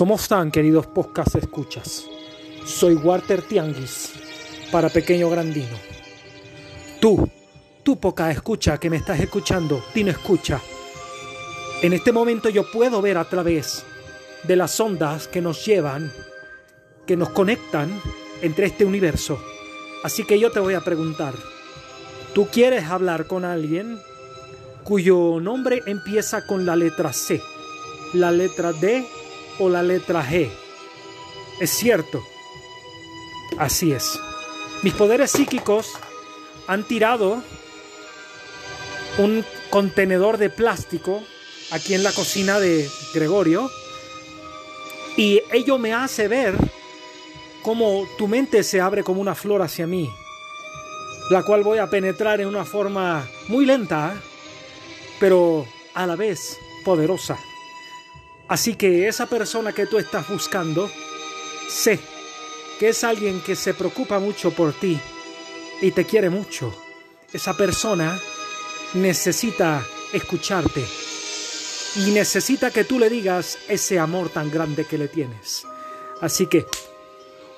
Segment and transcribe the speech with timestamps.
[0.00, 2.06] ¿Cómo están, queridos podcast escuchas?
[2.64, 4.14] Soy Walter Tianguis
[4.72, 5.76] para Pequeño Grandino.
[7.02, 7.28] Tú,
[7.82, 10.58] tú poca escucha que me estás escuchando, Tino escucha.
[11.82, 13.84] En este momento yo puedo ver a través
[14.44, 16.10] de las ondas que nos llevan,
[17.06, 17.90] que nos conectan
[18.40, 19.38] entre este universo.
[20.02, 21.34] Así que yo te voy a preguntar,
[22.32, 24.00] ¿tú quieres hablar con alguien
[24.82, 27.42] cuyo nombre empieza con la letra C,
[28.14, 29.06] la letra D
[29.60, 30.50] o la letra G?
[31.60, 32.26] Es cierto.
[33.58, 34.18] Así es.
[34.82, 35.92] Mis poderes psíquicos
[36.66, 37.42] han tirado
[39.18, 41.22] un contenedor de plástico
[41.70, 43.70] aquí en la cocina de Gregorio
[45.16, 46.56] y ello me hace ver
[47.62, 50.08] cómo tu mente se abre como una flor hacia mí,
[51.30, 54.14] la cual voy a penetrar en una forma muy lenta,
[55.18, 57.38] pero a la vez poderosa.
[58.50, 60.90] Así que esa persona que tú estás buscando,
[61.68, 62.00] sé
[62.80, 64.98] que es alguien que se preocupa mucho por ti
[65.80, 66.74] y te quiere mucho.
[67.32, 68.20] Esa persona
[68.94, 70.84] necesita escucharte
[71.94, 75.64] y necesita que tú le digas ese amor tan grande que le tienes.
[76.20, 76.66] Así que,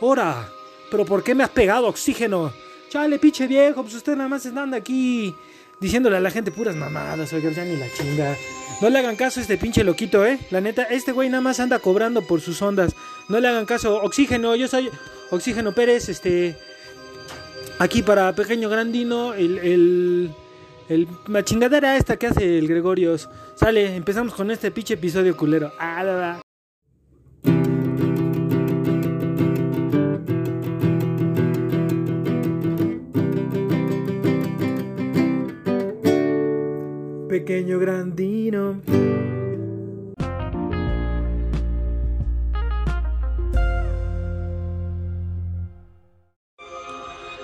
[0.01, 0.47] ora,
[0.91, 2.53] pero ¿por qué me has pegado oxígeno?
[2.91, 5.35] Chale, pinche viejo, pues usted nada más anda aquí
[5.83, 8.37] diciéndole a la gente puras mamadas, oiga, ya ni la chinga.
[8.81, 10.39] No le hagan caso a este pinche loquito, ¿eh?
[10.51, 12.95] La neta, este güey nada más anda cobrando por sus ondas.
[13.29, 14.03] No le hagan caso.
[14.03, 14.91] Oxígeno, yo soy
[15.31, 16.57] Oxígeno Pérez, este...
[17.79, 19.59] Aquí para Pequeño Grandino, el...
[19.59, 20.31] el
[21.27, 23.29] la chingadera esta que hace el Gregorios.
[23.55, 25.73] Sale, empezamos con este pinche episodio culero.
[25.79, 26.42] Ah,
[37.45, 38.81] Pequeño Grandino.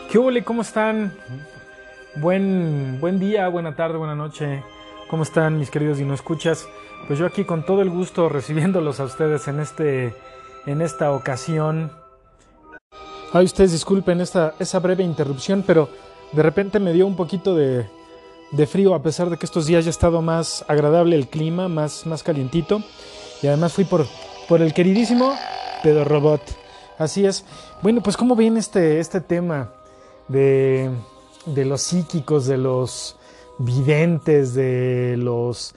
[0.09, 0.31] ¿Qué hubo?
[0.45, 1.13] ¿Cómo están?
[2.15, 4.63] Buen, buen día, buena tarde, buena noche.
[5.11, 6.69] ¿Cómo están mis queridos y no escuchas?
[7.09, 10.15] Pues yo aquí con todo el gusto recibiéndolos a ustedes en, este,
[10.67, 11.91] en esta ocasión.
[13.33, 15.89] Ay, ustedes disculpen esta, esa breve interrupción, pero
[16.31, 17.85] de repente me dio un poquito de,
[18.51, 21.69] de frío a pesar de que estos días ya ha estado más agradable el clima,
[21.69, 22.83] más, más calientito.
[23.43, 24.07] Y además fui por,
[24.49, 25.35] por el queridísimo
[25.83, 26.43] Pedro Robot.
[26.99, 27.45] Así es.
[27.83, 29.71] Bueno, pues ¿cómo viene este, este tema
[30.27, 30.91] de,
[31.47, 33.17] de los psíquicos, de los
[33.59, 35.75] videntes, de los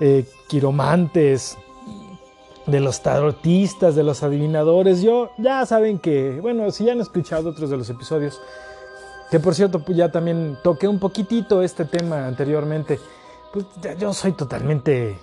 [0.00, 1.56] eh, quiromantes,
[2.66, 5.02] de los tarotistas, de los adivinadores.
[5.02, 8.40] Yo ya saben que, bueno, si ya han escuchado otros de los episodios,
[9.32, 13.00] que por cierto pues ya también toqué un poquitito este tema anteriormente,
[13.50, 15.16] pues ya yo soy totalmente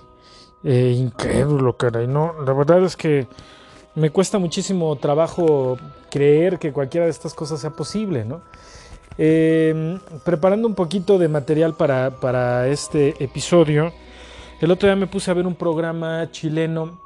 [0.64, 2.08] eh, incrédulo, caray.
[2.08, 3.28] No, la verdad es que
[3.94, 5.78] me cuesta muchísimo trabajo
[6.09, 8.42] creer que cualquiera de estas cosas sea posible, ¿no?
[9.20, 13.94] Eh, preparando un poquito de material para, para, este episodio,
[14.59, 16.97] el otro día me puse a ver un programa chileno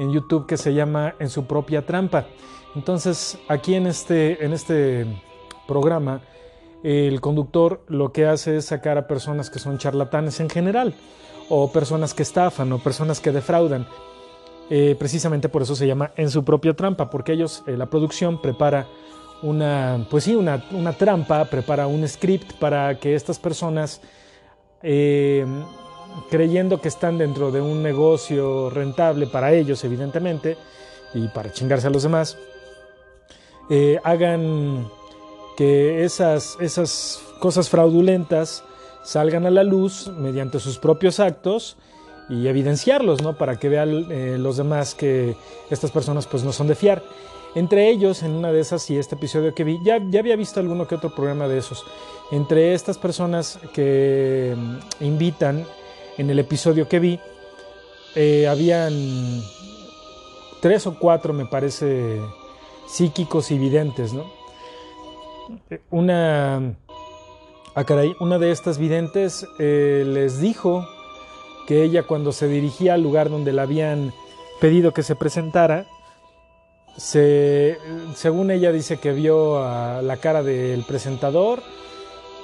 [0.00, 2.26] en YouTube que se llama En su propia trampa.
[2.74, 5.06] Entonces, aquí en este, en este
[5.68, 6.20] programa,
[6.82, 10.94] el conductor lo que hace es sacar a personas que son charlatanes en general,
[11.48, 13.86] o personas que estafan, o personas que defraudan.
[14.70, 18.40] Eh, precisamente por eso se llama En su propia trampa, porque ellos, eh, la producción,
[18.40, 18.86] prepara
[19.42, 24.00] una, pues sí, una, una, trampa, prepara un script para que estas personas,
[24.82, 25.46] eh,
[26.30, 30.56] creyendo que están dentro de un negocio rentable para ellos, evidentemente,
[31.14, 32.36] y para chingarse a los demás,
[33.70, 34.88] eh, hagan
[35.58, 38.62] que esas, esas cosas fraudulentas
[39.02, 41.76] salgan a la luz mediante sus propios actos
[42.28, 43.36] y evidenciarlos, ¿no?
[43.36, 45.34] Para que vean eh, los demás que
[45.68, 47.02] estas personas pues no son de fiar.
[47.56, 50.60] Entre ellos, en una de esas y este episodio que vi, ya, ya había visto
[50.60, 51.84] alguno que otro programa de esos.
[52.30, 55.66] Entre estas personas que mm, invitan
[56.18, 57.18] en el episodio que vi,
[58.14, 59.42] eh, habían
[60.60, 62.20] tres o cuatro, me parece,
[62.86, 64.37] psíquicos y videntes, ¿no?
[65.90, 66.74] Una,
[67.74, 70.86] ah, caray, una de estas videntes eh, les dijo
[71.66, 74.12] que ella cuando se dirigía al lugar donde la habían
[74.60, 75.86] pedido que se presentara,
[76.96, 77.78] se,
[78.14, 81.62] según ella dice que vio a la cara del presentador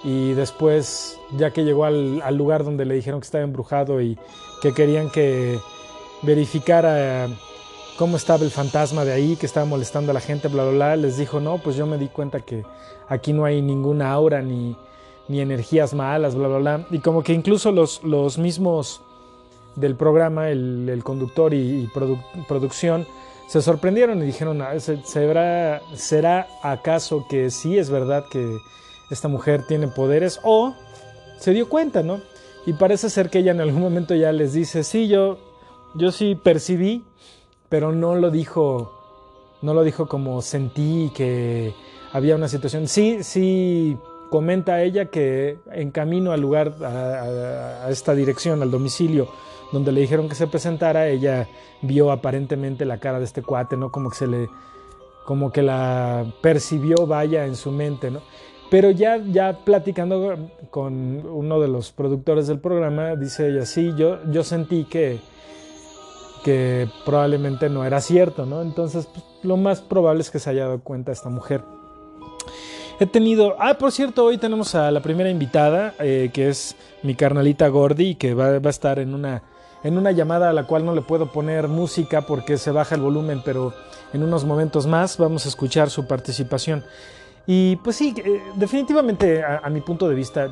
[0.04, 4.18] y después, ya que llegó al, al, lugar donde le dijeron que estaba embrujado y
[4.62, 5.58] que querían que
[6.22, 7.28] verificara
[7.96, 10.96] cómo estaba el fantasma de ahí, que estaba molestando a la gente, bla, bla, bla,
[10.96, 12.64] les dijo, no, pues yo me di cuenta que
[13.08, 14.76] aquí no hay ninguna aura ni,
[15.28, 16.86] ni energías malas, bla, bla, bla.
[16.90, 19.00] Y como que incluso los, los mismos
[19.76, 23.06] del programa, el, el conductor y, y produ producción,
[23.48, 28.58] se sorprendieron y dijeron, ah, ¿será, ¿será acaso que sí es verdad que
[29.10, 30.40] esta mujer tiene poderes?
[30.42, 30.74] O
[31.38, 32.20] se dio cuenta, ¿no?
[32.66, 35.38] Y parece ser que ella en algún momento ya les dice, sí, yo,
[35.94, 37.04] yo sí percibí,
[37.68, 38.92] pero no lo dijo,
[39.60, 41.74] no lo dijo como sentí que
[42.14, 42.86] había una situación.
[42.86, 43.98] Sí, sí
[44.30, 49.28] comenta ella que en camino al lugar, a, esta dirección, al domicilio,
[49.72, 51.48] donde le dijeron que se presentara, ella
[51.82, 53.90] vio aparentemente la cara de este cuate, ¿no?
[53.90, 54.48] Como que se le,
[55.24, 58.20] como que la percibió, vaya, en su mente, ¿no?
[58.70, 60.36] Pero ya, ya platicando
[60.70, 65.18] con uno de los productores del programa, dice ella, sí, yo, yo sentí que,
[66.44, 68.62] que probablemente no era cierto, ¿no?
[68.62, 71.62] Entonces, pues, lo más probable es que se haya dado cuenta esta mujer.
[73.00, 77.16] He tenido, ah, por cierto, hoy tenemos a la primera invitada, eh, que es mi
[77.16, 79.42] carnalita Gordy, que va, a estar en una
[79.82, 83.02] en una llamada a la cual no le puedo poner música porque se baja el
[83.02, 83.74] volumen, pero
[84.14, 86.82] en unos momentos más vamos a escuchar su participación.
[87.46, 90.48] Y pues sí, eh, definitivamente a, mi punto de vista,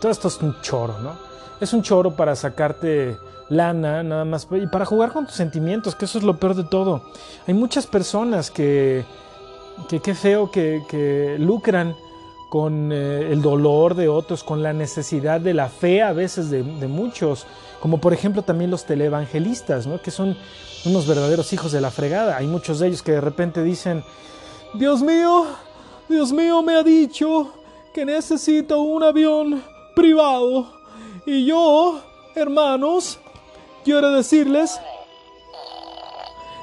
[0.00, 1.16] todo esto es un choro, ¿no?
[1.60, 3.16] Es un choro para sacarte
[3.48, 6.64] lana, nada más, y para jugar con tus sentimientos, que eso es lo peor de
[6.64, 7.02] todo.
[7.46, 9.06] Hay muchas personas que,
[9.88, 11.94] que qué feo, que, que lucran
[12.50, 16.62] con eh, el dolor de otros, con la necesidad de la fe a veces de,
[16.62, 17.46] muchos,
[17.80, 20.02] como por ejemplo también los televangelistas, ¿no?
[20.02, 20.36] que son
[20.84, 22.36] unos verdaderos hijos de la fregada.
[22.36, 24.02] Hay muchos de ellos que de repente dicen,
[24.74, 25.46] Dios mío,
[26.08, 27.52] Dios mío me ha dicho
[27.94, 29.62] que necesito un avión
[29.94, 30.72] privado.
[31.24, 32.00] Y yo,
[32.34, 33.20] hermanos,
[33.84, 34.80] quiero decirles,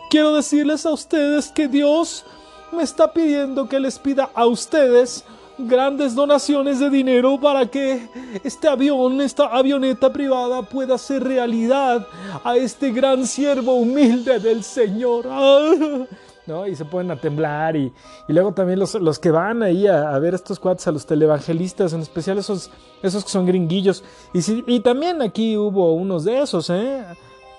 [0.10, 2.26] quiero decirles a ustedes que Dios
[2.72, 5.24] me está pidiendo que les pida a ustedes
[5.58, 8.08] grandes donaciones de dinero para que
[8.44, 12.06] este avión, esta avioneta privada pueda ser realidad
[12.44, 15.26] a este gran siervo humilde del Señor.
[16.46, 16.66] ¿No?
[16.66, 17.92] Y se ponen a temblar y,
[18.30, 22.00] luego también los, los, que van ahí a, ver estos cuates, a los televangelistas, en
[22.00, 22.72] especial esos,
[23.04, 24.02] esos que son gringuillos.
[24.34, 27.04] Y, y también aquí hubo unos de esos, ¿eh?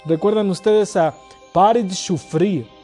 [0.06, 1.12] Recuerdan ustedes a
[1.52, 2.77] Pare de Sufrir.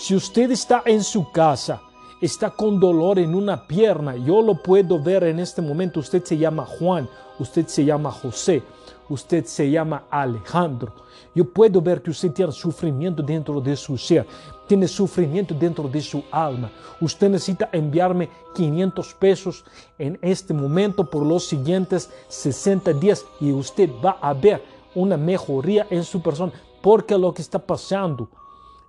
[0.00, 1.82] Si usted está en su casa
[2.20, 4.14] está con dolor en una pierna.
[4.14, 5.98] Yo lo puedo ver en este momento.
[5.98, 7.08] Usted se llama Juan,
[7.40, 8.62] usted se llama José,
[9.08, 10.92] usted se llama Alejandro.
[11.34, 14.24] Yo puedo ver que usted tiene sufrimiento dentro de su ser,
[14.68, 16.70] tiene sufrimiento dentro de su alma.
[17.00, 19.64] Usted necesita enviarme 500 pesos
[19.98, 24.62] en este momento por los siguientes 60 días y usted va a ver
[24.94, 26.52] una mejoría en su persona.
[26.80, 28.28] Porque lo que está pasando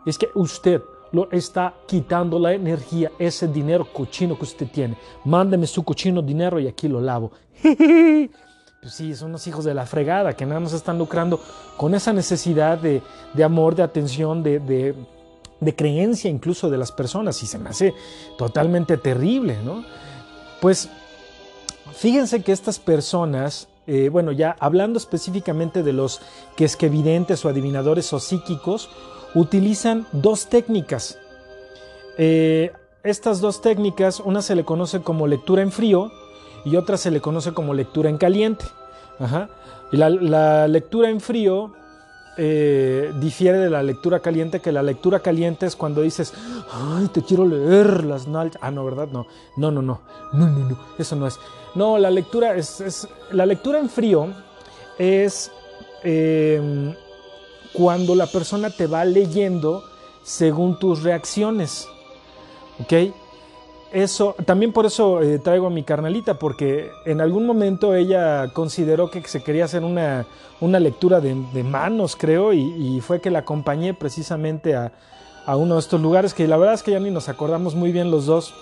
[0.05, 4.97] es que usted lo está quitando la energía, ese dinero cochino que usted tiene.
[5.25, 7.31] Mándeme su cochino dinero y aquí lo lavo.
[8.81, 11.41] Pues sí, son los hijos de la fregada que nada más están lucrando
[11.75, 13.01] con esa necesidad de,
[13.43, 14.59] amor, de atención, de,
[15.59, 17.93] de, creencia incluso de las personas y se me hace
[18.37, 19.83] totalmente terrible, ¿no?
[20.61, 20.87] Pues
[21.93, 26.21] fíjense que estas personas, eh, bueno, ya hablando específicamente de los
[26.55, 28.89] que es que evidentes o adivinadores o psíquicos,
[29.35, 31.17] utilizan dos técnicas.
[32.17, 32.71] Eh,
[33.03, 36.11] estas dos técnicas, una se le conoce como lectura en frío
[36.65, 38.65] y otra se le conoce como lectura en caliente.
[39.91, 41.73] Y la, lectura en frío
[42.37, 46.33] eh, difiere de la lectura caliente, que la lectura caliente es cuando dices,
[46.71, 48.61] ay, te quiero leer las nalgas.
[48.61, 49.07] Ah, no, ¿verdad?
[49.11, 50.01] No, no, no, no,
[50.33, 51.37] no, no, no, eso no es.
[51.75, 54.27] No, la lectura es, la lectura en frío
[54.97, 55.51] es
[56.03, 56.95] eh,
[57.73, 59.83] cuando la persona te va leyendo
[60.23, 61.87] según tus reacciones.
[62.79, 63.13] ¿Ok?
[63.91, 69.09] Eso, también por eso eh, traigo a mi carnalita, porque en algún momento ella consideró
[69.09, 70.27] que se quería hacer una,
[70.61, 71.33] una lectura de,
[71.63, 74.91] manos, creo, y, fue que la acompañé precisamente a,
[75.47, 78.11] uno de estos lugares que la verdad es que ya ni nos acordamos muy bien
[78.11, 78.53] los dos.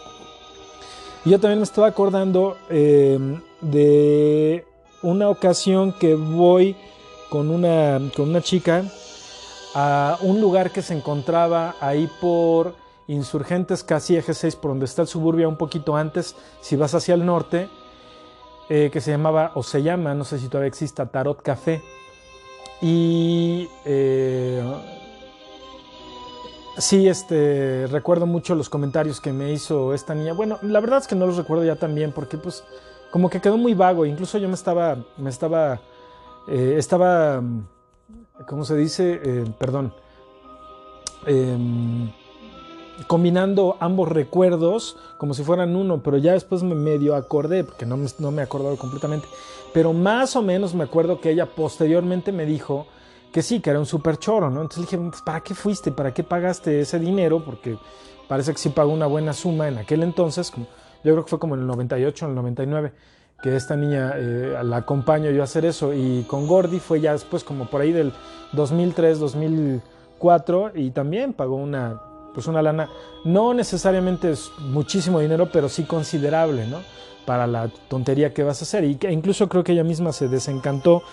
[1.26, 3.20] Yo también me estaba acordando eh,
[3.60, 4.66] de
[5.02, 6.78] una ocasión que voy
[7.30, 8.84] con una, con una chica
[9.76, 12.76] a un lugar que se encontraba ahí por
[13.08, 17.16] Insurgentes, casi eje 6, por donde está el suburbio un poquito antes, si vas hacia
[17.16, 17.70] el norte,
[18.70, 21.82] eh, que se llamaba, o se llama, no sé si todavía exista, Tarot Café.
[22.82, 24.62] Y eh,
[26.78, 30.34] sí, este, recuerdo mucho los comentarios que me hizo esta niña.
[30.34, 32.66] Bueno, la verdad es que no los recuerdo ya también, porque pues
[33.10, 34.06] como que quedó muy vago.
[34.06, 35.80] Incluso yo me estaba, me estaba,
[36.48, 37.42] eh, estaba
[38.46, 39.20] ¿cómo se dice?
[39.24, 39.94] Eh, perdón.
[41.26, 42.12] Em,
[43.08, 47.98] combinando ambos recuerdos como si fueran uno, pero ya después me medio acordé, porque no
[47.98, 49.28] me, he acordado completamente,
[49.74, 52.88] pero más o menos me acuerdo que ella posteriormente me dijo
[53.32, 54.62] que sí, que era un super choro, ¿no?
[54.62, 55.92] Entonces dije, pues, ¿para qué fuiste?
[55.92, 57.44] ¿Para qué pagaste ese dinero?
[57.44, 57.78] Porque
[58.28, 61.56] parece que sí pagó una buena suma en aquel entonces, yo creo que fue como
[61.56, 62.94] en el 98, en el 99,
[63.42, 65.94] que esta niña eh, la acompaño yo a hacer eso.
[65.94, 68.14] Y con Gordy fue ya después como por ahí del
[68.54, 72.02] 2003, 2004 y también pagó una,
[72.34, 72.90] pues una lana,
[73.26, 76.80] no necesariamente es muchísimo dinero, pero sí considerable, ¿no?
[77.26, 78.84] Para la tontería que vas a hacer.
[78.84, 81.04] Y que incluso creo que ella misma se desencantó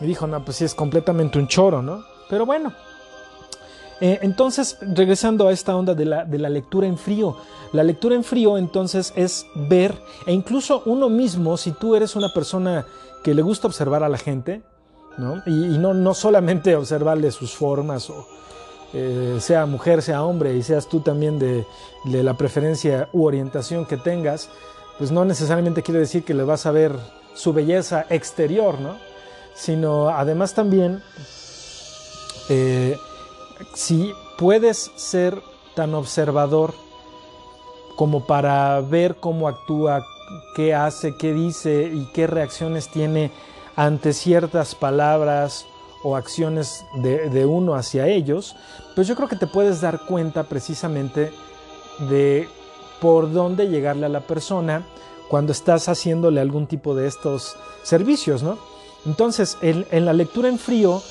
[0.00, 2.02] y dijo, no, pues sí es completamente un choro, ¿no?
[2.28, 2.72] Pero bueno.
[4.00, 7.36] Eh, entonces, regresando a esta onda de la, de la lectura en frío.
[7.72, 9.94] La lectura en frío entonces es ver,
[10.26, 12.86] e incluso uno mismo, si tú eres una persona
[13.22, 14.62] que le gusta observar a la gente,
[15.18, 15.42] ¿no?
[15.46, 18.26] Y, no, no solamente observarle sus formas, o,
[18.94, 21.66] eh, sea mujer, sea hombre, y seas tú también de,
[22.06, 24.48] de, la preferencia u orientación que tengas,
[24.98, 26.96] pues no necesariamente quiere decir que le vas a ver
[27.34, 28.96] su belleza exterior, ¿no?
[29.54, 31.02] Sino además también,
[32.48, 32.96] eh,
[33.74, 35.40] si puedes ser
[35.74, 36.74] tan observador
[37.96, 40.04] como para ver cómo actúa,
[40.54, 43.30] qué hace, qué dice y qué reacciones tiene
[43.76, 45.66] ante ciertas palabras
[46.02, 48.56] o acciones de, uno hacia ellos,
[48.94, 51.30] pues yo creo que te puedes dar cuenta precisamente
[52.08, 52.48] de
[53.00, 54.86] por dónde llegarle a la persona
[55.28, 58.58] cuando estás haciéndole algún tipo de estos servicios, ¿no?
[59.06, 61.02] Entonces, en, la lectura en frío,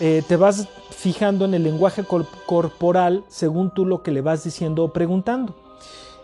[0.00, 2.04] eh, te vas fijando en el lenguaje
[2.46, 5.54] corporal según tú lo que le vas diciendo o preguntando.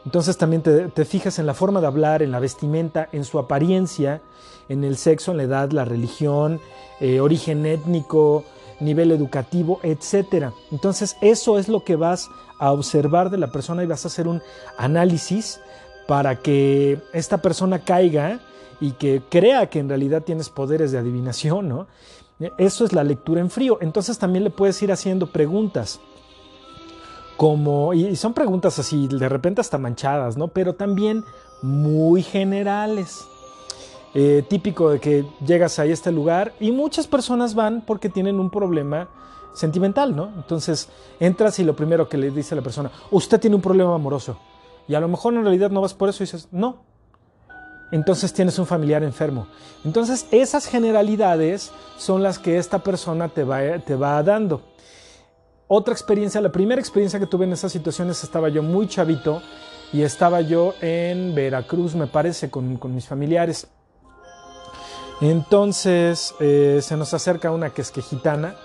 [0.04, 4.20] Entonces también te, fijas en la forma de hablar, en la vestimenta, en su apariencia,
[4.68, 6.60] en el sexo, en la edad, la religión,
[7.00, 8.44] eh, origen étnico,
[8.80, 10.50] nivel educativo, etc.
[10.70, 14.26] Entonces eso es lo que vas a observar de la persona y vas a hacer
[14.26, 14.42] un
[14.76, 15.60] análisis
[16.08, 18.40] para que esta persona caiga
[18.80, 21.86] y que crea que en realidad tienes poderes de adivinación, ¿no?
[22.58, 23.78] Eso es la lectura en frío.
[23.80, 26.00] Entonces también le puedes ir haciendo preguntas
[27.36, 30.48] como, y son preguntas así, de repente hasta manchadas, ¿no?
[30.48, 31.24] Pero también
[31.62, 33.26] muy generales.
[34.14, 38.50] Eh, típico de que llegas a este lugar y muchas personas van porque tienen un
[38.50, 39.08] problema
[39.54, 40.30] sentimental, ¿no?
[40.36, 43.94] Entonces entras y lo primero que le dice a la persona, usted tiene un problema
[43.94, 44.36] amoroso.
[44.86, 46.91] Y a lo mejor en realidad no vas por eso y dices, no.
[47.92, 49.46] Entonces tienes un familiar enfermo.
[49.84, 54.62] Entonces esas generalidades son las que esta persona te va, te va dando.
[55.68, 59.40] Otra experiencia, la primera experiencia que tuve en esas situaciones estaba yo muy chavito
[59.92, 63.68] y estaba yo en Veracruz, me parece, con, mis familiares.
[65.20, 68.56] Entonces eh, se nos acerca una que es que gitana,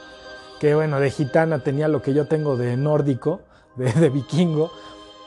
[0.59, 3.41] que bueno, de gitana tenía lo que yo tengo de nórdico,
[3.75, 4.71] de, vikingo,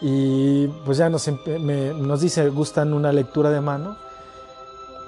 [0.00, 3.96] y pues ya nos, nos dice, gustan una lectura de mano.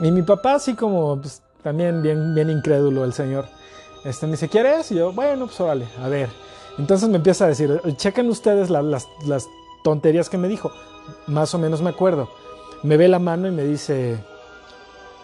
[0.00, 3.46] Y mi papá así como pues, también bien, bien incrédulo el señor,
[4.04, 4.90] este, me dice, ¿quieres?
[4.90, 6.28] Y yo, bueno, pues órale, a ver.
[6.78, 9.06] Entonces me empieza a decir, chequen ustedes las,
[9.84, 10.72] tonterías que me dijo.
[11.26, 12.28] Más o menos me acuerdo.
[12.82, 14.18] Me ve la mano y me dice,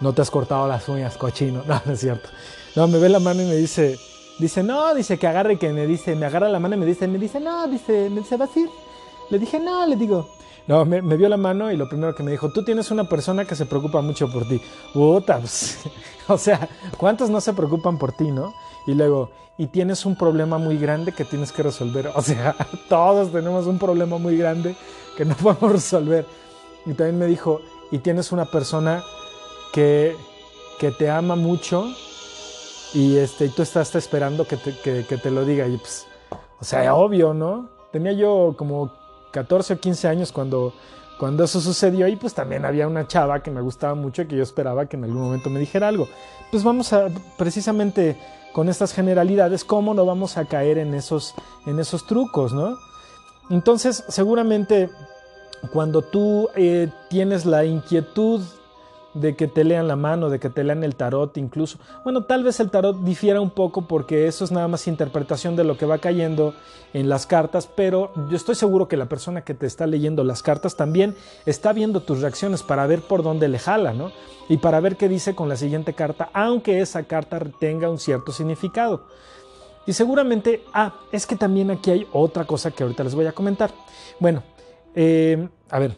[0.00, 1.62] no te has cortado las uñas, cochino.
[1.66, 2.28] No, no es cierto.
[2.76, 3.98] No, me ve la mano y me dice,
[4.38, 7.08] dice, no, dice que agarre, que me dice, me agarra la mano y me dice,
[7.08, 8.68] me dice, no, dice, me dice, ¿vas a ir?
[9.30, 10.28] Le dije, no, le digo.
[10.66, 13.46] No, me, vio la mano y lo primero que me dijo, tú tienes una persona
[13.46, 14.60] que se preocupa mucho por ti.
[14.92, 15.78] Puta, pues,
[16.28, 16.68] o sea,
[16.98, 18.52] ¿cuántos no se preocupan por ti, no?
[18.86, 22.10] Y luego, y tienes un problema muy grande que tienes que resolver.
[22.14, 22.54] O sea,
[22.88, 24.76] todos tenemos un problema muy grande
[25.16, 26.26] que no podemos resolver.
[26.84, 29.02] Y también me dijo, y tienes una persona
[29.72, 30.16] que,
[30.78, 31.86] que te ama mucho
[32.94, 35.66] y, este, y tú estás esperando que te, que, te lo diga.
[35.66, 36.06] Y pues,
[36.60, 37.70] o sea, obvio, ¿no?
[37.90, 38.97] Tenía yo como
[39.42, 40.72] 14 o 15 años cuando,
[41.18, 44.36] cuando eso sucedió y pues también había una chava que me gustaba mucho y que
[44.36, 46.08] yo esperaba que en algún momento me dijera algo.
[46.50, 48.16] Pues vamos a precisamente
[48.52, 51.34] con estas generalidades, ¿cómo no vamos a caer en esos,
[51.66, 52.76] en esos trucos, no?
[53.50, 54.90] Entonces, seguramente
[55.72, 58.42] cuando tú eh, tienes la inquietud
[59.20, 61.78] de que te lean la mano, de que te lean el tarot incluso.
[62.04, 65.64] Bueno, tal vez el tarot difiera un poco porque eso es nada más interpretación de
[65.64, 66.54] lo que va cayendo
[66.94, 70.42] en las cartas, pero yo estoy seguro que la persona que te está leyendo las
[70.42, 74.10] cartas también está viendo tus reacciones para ver por dónde le jala, ¿no?
[74.48, 78.32] Y para ver qué dice con la siguiente carta, aunque esa carta tenga un cierto
[78.32, 79.04] significado.
[79.86, 83.32] Y seguramente, ah, es que también aquí hay otra cosa que ahorita les voy a
[83.32, 83.70] comentar.
[84.20, 84.42] Bueno,
[84.94, 85.96] eh, a ver,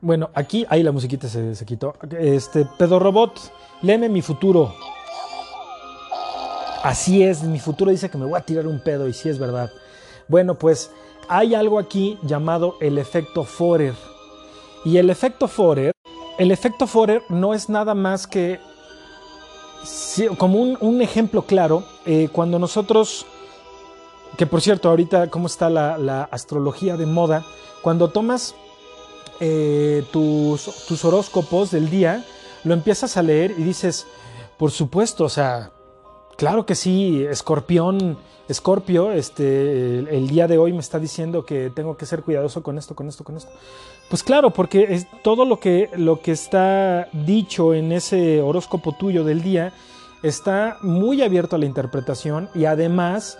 [0.00, 1.94] bueno, aquí, ahí la musiquita se, se quitó.
[2.18, 3.52] Este, Pedro Robot,
[3.82, 4.74] léeme mi futuro.
[6.82, 9.38] Así es, mi futuro dice que me voy a tirar un pedo y sí es
[9.38, 9.70] verdad.
[10.28, 10.90] Bueno, pues
[11.28, 13.94] hay algo aquí llamado el efecto Forer.
[14.84, 15.92] Y el efecto Forer,
[16.38, 18.60] el efecto Forer no es nada más que,
[20.38, 23.26] como un, ejemplo claro, eh, cuando nosotros,
[24.36, 27.44] que por cierto, ahorita cómo está la, astrología de moda,
[27.82, 28.54] cuando tomas
[29.40, 32.24] eh, tus, tus horóscopos del día,
[32.64, 34.06] lo empiezas a leer y dices,
[34.56, 35.70] por supuesto, o sea,
[36.36, 38.18] claro que sí, escorpión,
[38.48, 42.78] escorpio, este, el, día de hoy me está diciendo que tengo que ser cuidadoso con
[42.78, 43.50] esto, con esto, con esto.
[44.08, 49.22] Pues claro, porque es todo lo que, lo que está dicho en ese horóscopo tuyo
[49.22, 49.72] del día
[50.22, 53.38] está muy abierto a la interpretación y además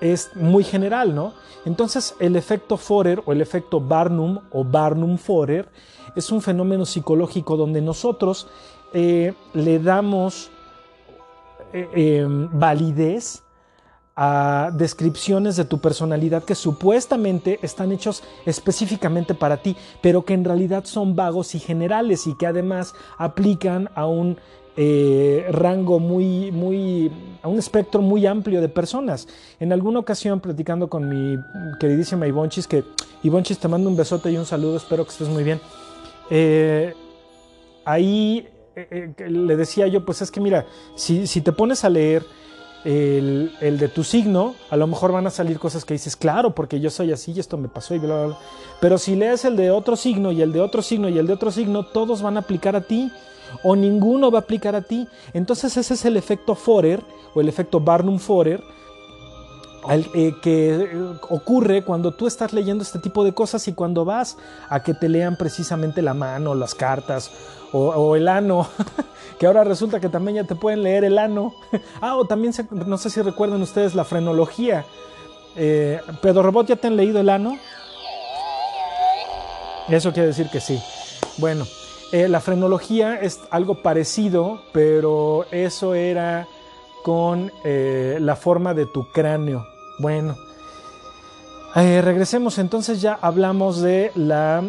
[0.00, 1.34] es muy general, ¿no?
[1.64, 5.68] Entonces el efecto Forer o el efecto Barnum o Barnum-Forer
[6.14, 8.48] es un fenómeno psicológico donde nosotros
[8.92, 10.50] eh, le damos
[11.72, 13.42] eh, em, validez
[14.14, 20.44] a descripciones de tu personalidad que supuestamente están hechos específicamente para ti, pero que en
[20.44, 24.38] realidad son vagos y generales y que además aplican a un
[24.76, 27.10] eh, rango muy, muy,
[27.42, 29.26] a un espectro muy amplio de personas.
[29.58, 31.38] En alguna ocasión, platicando con mi
[31.80, 32.84] queridísima Ivonchis, que
[33.22, 35.60] Ivonchis te mando un besote y un saludo, espero que estés muy bien.
[36.30, 36.92] Eh,
[37.84, 42.22] ahí eh, le decía yo, pues es que mira, si, si te pones a leer
[42.84, 46.54] el, el, de tu signo, a lo mejor van a salir cosas que dices, claro,
[46.54, 48.38] porque yo soy así y esto me pasó y bla, bla, bla.
[48.80, 51.32] Pero si lees el de otro signo y el de otro signo y el de
[51.32, 53.10] otro signo, todos van a aplicar a ti
[53.62, 55.08] o ninguno va a aplicar a ti.
[55.32, 57.02] Entonces ese es el efecto Forer
[57.34, 58.62] o el efecto Barnum-Forer
[59.88, 60.88] eh, que
[61.28, 64.36] ocurre cuando tú estás leyendo este tipo de cosas y cuando vas
[64.68, 67.30] a que te lean precisamente la mano, las cartas
[67.72, 68.66] o, el ano,
[69.38, 71.54] que ahora resulta que también ya te pueden leer el ano.
[72.00, 74.84] ah, o también, no sé si recuerdan ustedes la frenología.
[75.54, 77.56] Eh, Pedro Robot, ¿ya te han leído el ano?
[79.88, 80.80] Eso quiere decir que sí.
[81.36, 81.64] Bueno,
[82.12, 86.46] eh, la frenología es algo parecido, pero eso era
[87.04, 89.66] con eh, la forma de tu cráneo.
[89.98, 90.36] Bueno,
[91.74, 94.62] regresemos entonces ya hablamos de la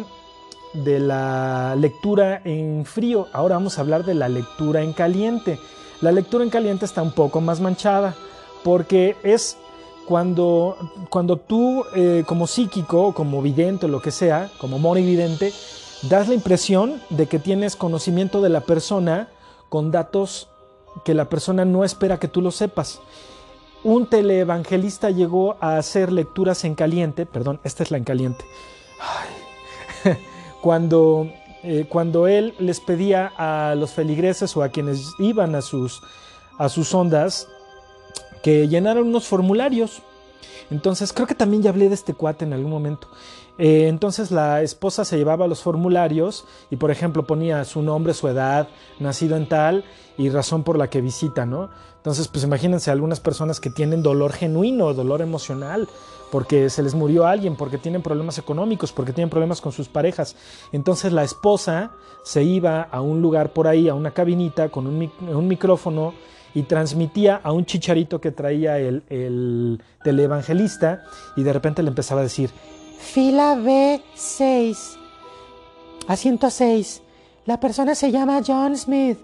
[0.72, 3.26] de la lectura en frío.
[3.32, 5.58] Ahora vamos a hablar de la lectura en caliente.
[6.00, 8.14] La lectura en caliente está un poco más manchada
[8.62, 9.56] porque es
[10.06, 10.76] cuando,
[11.10, 15.52] cuando tú eh, como psíquico, como vidente o lo que sea, como monividente,
[16.02, 19.28] das la impresión de que tienes conocimiento de la persona
[19.68, 20.48] con datos
[21.04, 23.00] que la persona no espera que tú lo sepas.
[23.84, 28.44] Un teleevangelista llegó a hacer lecturas en caliente, perdón, esta es la en caliente.
[30.60, 31.30] cuando,
[31.62, 36.02] eh, cuando él les pedía a los feligreses o a quienes iban a sus,
[36.58, 37.48] a sus ondas
[38.42, 40.02] que llenaran unos formularios.
[40.70, 43.08] Entonces, creo que también ya hablé de este cuate en algún momento.
[43.58, 48.28] Eh, entonces la esposa se llevaba los formularios y, por ejemplo, ponía su nombre, su
[48.28, 48.68] edad,
[49.00, 49.84] nacido en tal
[50.16, 51.70] y razón por la que visita, ¿no?
[51.96, 55.88] Entonces, pues imagínense algunas personas que tienen dolor genuino, dolor emocional,
[56.30, 60.36] porque se les murió alguien, porque tienen problemas económicos, porque tienen problemas con sus parejas.
[60.72, 61.90] Entonces la esposa
[62.22, 66.14] se iba a un lugar por ahí, a una cabinita con un, micrófono
[66.54, 71.02] y transmitía a un chicharito que traía el, el teleevangelista
[71.36, 72.50] y de repente le empezaba a decir,
[72.98, 74.96] Fila B6.
[76.06, 77.02] Asiento 6.
[77.46, 79.18] La persona se llama John Smith.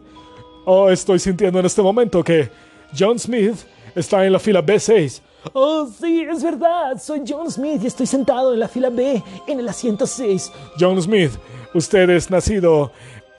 [0.65, 2.51] Oh, estoy sintiendo en este momento que
[2.99, 3.57] John Smith
[3.95, 5.21] está en la fila B6.
[5.53, 6.99] Oh, sí, es verdad.
[6.99, 10.51] Soy John Smith y estoy sentado en la fila B, en el asiento 6.
[10.81, 11.33] John Smith,
[11.75, 12.93] usted es nacido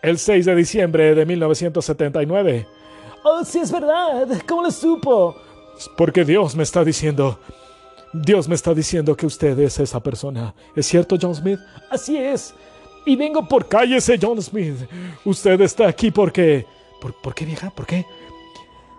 [0.04, 2.67] el 6 de diciembre de 1979.
[3.24, 4.28] Oh, sí, es verdad.
[4.48, 5.36] ¿Cómo lo supo?
[5.98, 7.39] Porque Dios me está diciendo
[8.21, 10.54] Dios me está diciendo que usted es esa persona.
[10.75, 11.60] ¿Es cierto, John Smith?
[11.89, 12.54] Así es.
[13.06, 13.67] Y vengo por...
[13.67, 14.78] Cállese, John Smith.
[15.25, 16.65] Usted está aquí porque...
[17.21, 17.69] ¿Por, qué, vieja?
[17.69, 18.06] ¿Por qué?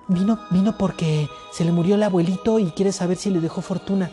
[0.07, 4.11] Vino, vino porque se le murió el abuelito y quiere saber si le dejó fortuna.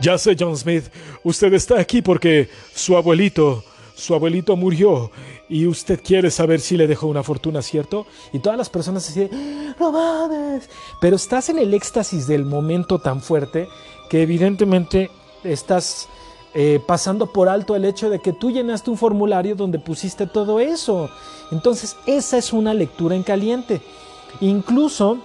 [0.00, 0.84] Ya sé, John Smith.
[1.22, 3.62] Usted está aquí porque su abuelito
[3.96, 5.10] su abuelito murió
[5.48, 8.06] y usted quiere saber si le dejó una fortuna, ¿cierto?
[8.30, 10.68] Y todas las personas deciden, no mames.
[11.00, 13.68] Pero estás en el éxtasis del momento tan fuerte
[14.10, 15.10] que evidentemente
[15.44, 16.08] estás
[16.52, 20.60] eh, pasando por alto el hecho de que tú llenaste un formulario donde pusiste todo
[20.60, 21.08] eso.
[21.50, 23.80] Entonces, esa es una lectura en caliente.
[24.42, 25.20] Incluso,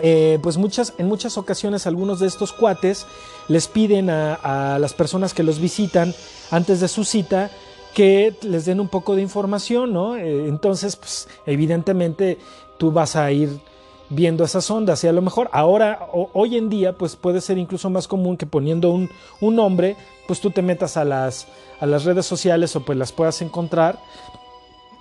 [0.00, 3.06] eh, pues muchas, en muchas ocasiones algunos de estos cuates
[3.48, 6.14] les piden a las personas que los visitan
[6.52, 7.50] antes de su cita
[7.94, 10.16] que les den un poco de información, ¿no?
[10.16, 12.38] Eh, entonces, pues evidentemente
[12.78, 13.60] tú vas a ir
[14.08, 17.88] viendo esas ondas y a lo mejor ahora, hoy en día, pues puede ser incluso
[17.88, 19.08] más común que poniendo un,
[19.40, 21.46] un nombre, pues tú te metas a las,
[21.80, 23.98] a las redes sociales o pues las puedas encontrar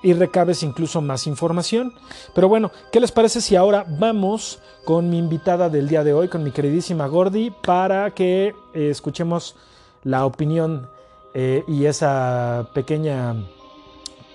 [0.01, 1.93] y recabes incluso más información.
[2.34, 6.27] Pero bueno, ¿qué les parece si ahora vamos con mi invitada del día de hoy,
[6.27, 9.56] con mi queridísima Gordy, para que eh, escuchemos
[10.04, 10.88] la opinión
[11.34, 13.36] eh, y esa pequeña...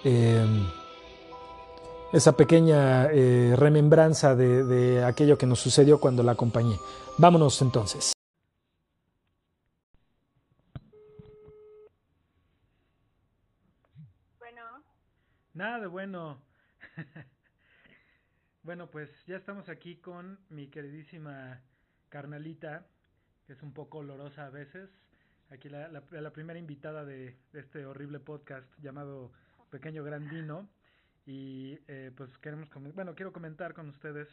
[0.04, 0.66] Em,
[2.12, 6.78] esa pequeña eh, remembranza de, de aquello que nos sucedió cuando la acompañé.
[7.18, 8.16] Vámonos entonces.
[15.56, 16.42] Nada de bueno.
[18.62, 21.62] bueno, pues ya estamos aquí con mi queridísima
[22.10, 22.86] carnalita,
[23.46, 24.90] que es un poco olorosa a veces.
[25.50, 29.32] Aquí la, la, primera invitada de, este horrible podcast llamado
[29.70, 30.68] Pequeño Grandino.
[31.24, 34.28] Y eh, pues queremos, bueno, quiero comentar con ustedes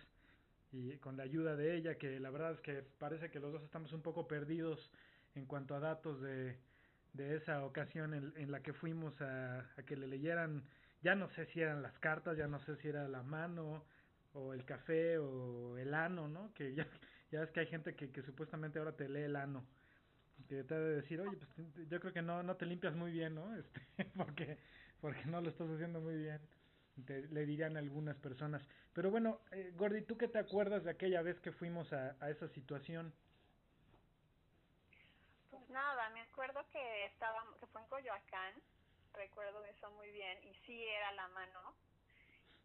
[0.71, 3.63] y con la ayuda de ella, que la verdad es que parece que los dos
[3.63, 4.91] estamos un poco perdidos
[5.35, 6.57] en cuanto a datos de,
[7.13, 10.63] de esa ocasión en, la que fuimos a, a que le leyeran
[11.03, 13.83] ya no sé si eran las cartas, ya no sé si era la mano
[14.33, 16.53] o el café o el ano, ¿no?
[16.53, 16.87] Que ya,
[17.31, 19.65] ya es que hay gente que, que supuestamente ahora te lee el ano.
[20.47, 23.35] Que te debe decir, oye, pues yo creo que no, no te limpias muy bien,
[23.35, 23.55] ¿no?
[23.57, 23.81] Este,
[24.17, 24.57] porque,
[25.01, 26.41] porque no lo estás haciendo muy bien.
[27.05, 28.61] Te, le dirían algunas personas.
[28.93, 32.29] Pero bueno, eh, Gordy, ¿tú qué te acuerdas de aquella vez que fuimos a, a
[32.29, 33.13] esa situación?
[35.49, 38.53] Pues nada, me acuerdo que estaba, que fue en Coyoacán
[39.13, 41.75] recuerdo eso muy bien, y sí era la mano.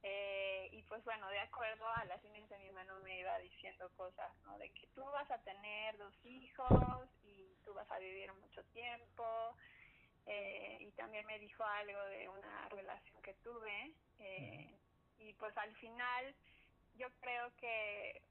[0.03, 4.33] Eh, y pues bueno, de acuerdo a la ciencia mi mano me iba diciendo cosas,
[4.45, 4.57] ¿no?
[4.59, 9.57] De que tú vas a tener dos hijos y tú vas a vivir mucho tiempo.
[10.27, 13.93] Eh, y también me dijo algo de una relación que tuve.
[14.19, 14.79] Eh,
[15.19, 16.35] y pues al final
[16.97, 18.23] yo creo que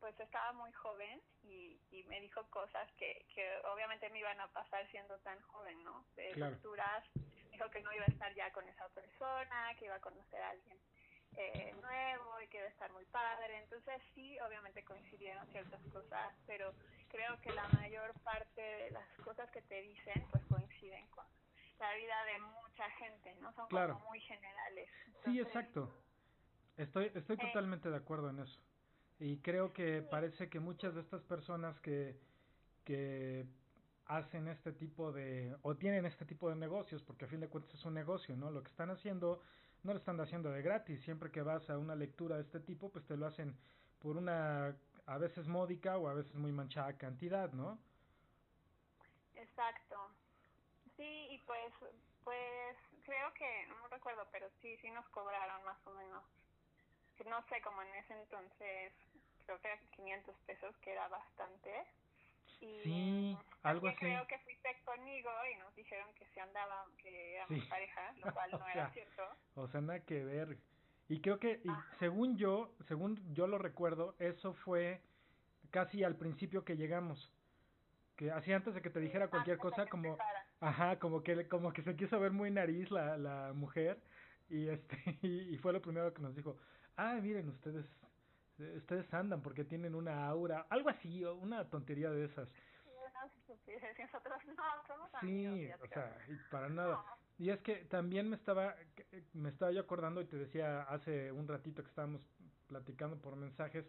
[0.00, 4.48] pues estaba muy joven y, y me dijo cosas que, que obviamente me iban a
[4.48, 6.04] pasar siendo tan joven, ¿no?
[6.14, 6.58] De claro
[7.54, 10.50] dijo que no iba a estar ya con esa persona, que iba a conocer a
[10.50, 10.76] alguien
[11.36, 13.58] eh, nuevo y que iba a estar muy padre.
[13.58, 16.74] Entonces sí, obviamente coincidieron ciertas cosas, pero
[17.08, 21.24] creo que la mayor parte de las cosas que te dicen pues coinciden con
[21.78, 23.52] la vida de mucha gente, ¿no?
[23.54, 24.88] Son como muy generales.
[25.24, 25.92] sí, exacto.
[26.76, 28.60] Estoy, estoy eh, totalmente de acuerdo en eso.
[29.20, 32.18] Y creo que parece que muchas de estas personas que,
[32.84, 33.46] que
[34.06, 37.74] hacen este tipo de, o tienen este tipo de negocios, porque a fin de cuentas
[37.74, 38.50] es un negocio, ¿no?
[38.50, 39.42] Lo que están haciendo,
[39.82, 42.90] no lo están haciendo de gratis, siempre que vas a una lectura de este tipo,
[42.90, 43.56] pues te lo hacen
[44.00, 47.78] por una, a veces módica o a veces muy manchada cantidad, ¿no?
[49.34, 49.96] Exacto.
[50.96, 51.72] Sí, y pues,
[52.24, 56.22] pues creo que, no recuerdo, pero sí, sí nos cobraron más o menos,
[57.26, 58.92] no sé, como en ese entonces,
[59.46, 61.70] creo que 500 pesos, que era bastante
[62.58, 63.98] sí, algo así.
[63.98, 68.50] Creo que fuiste conmigo y nos dijeron que se andaban, que éramos pareja, lo cual
[68.52, 69.22] no era cierto.
[69.54, 70.58] O sea, nada que ver.
[71.08, 75.02] Y creo que, y según yo, según yo lo recuerdo, eso fue
[75.70, 77.32] casi al principio que llegamos.
[78.16, 80.16] Que así antes de que te dijera cualquier cosa, como,
[80.60, 84.00] ajá, como que, como que se quiso ver muy nariz la, la mujer
[84.48, 86.56] y este, y fue lo primero que nos dijo,
[86.96, 87.86] ah, miren ustedes
[88.58, 92.48] ustedes andan porque tienen una aura, algo así, una tontería de esas.
[95.20, 95.46] Sí,
[95.82, 96.16] o sea,
[96.50, 97.04] para nada.
[97.38, 98.76] Y es que también me estaba,
[99.32, 102.22] me estaba yo acordando y te decía hace un ratito que estábamos
[102.68, 103.84] platicando por mensajes,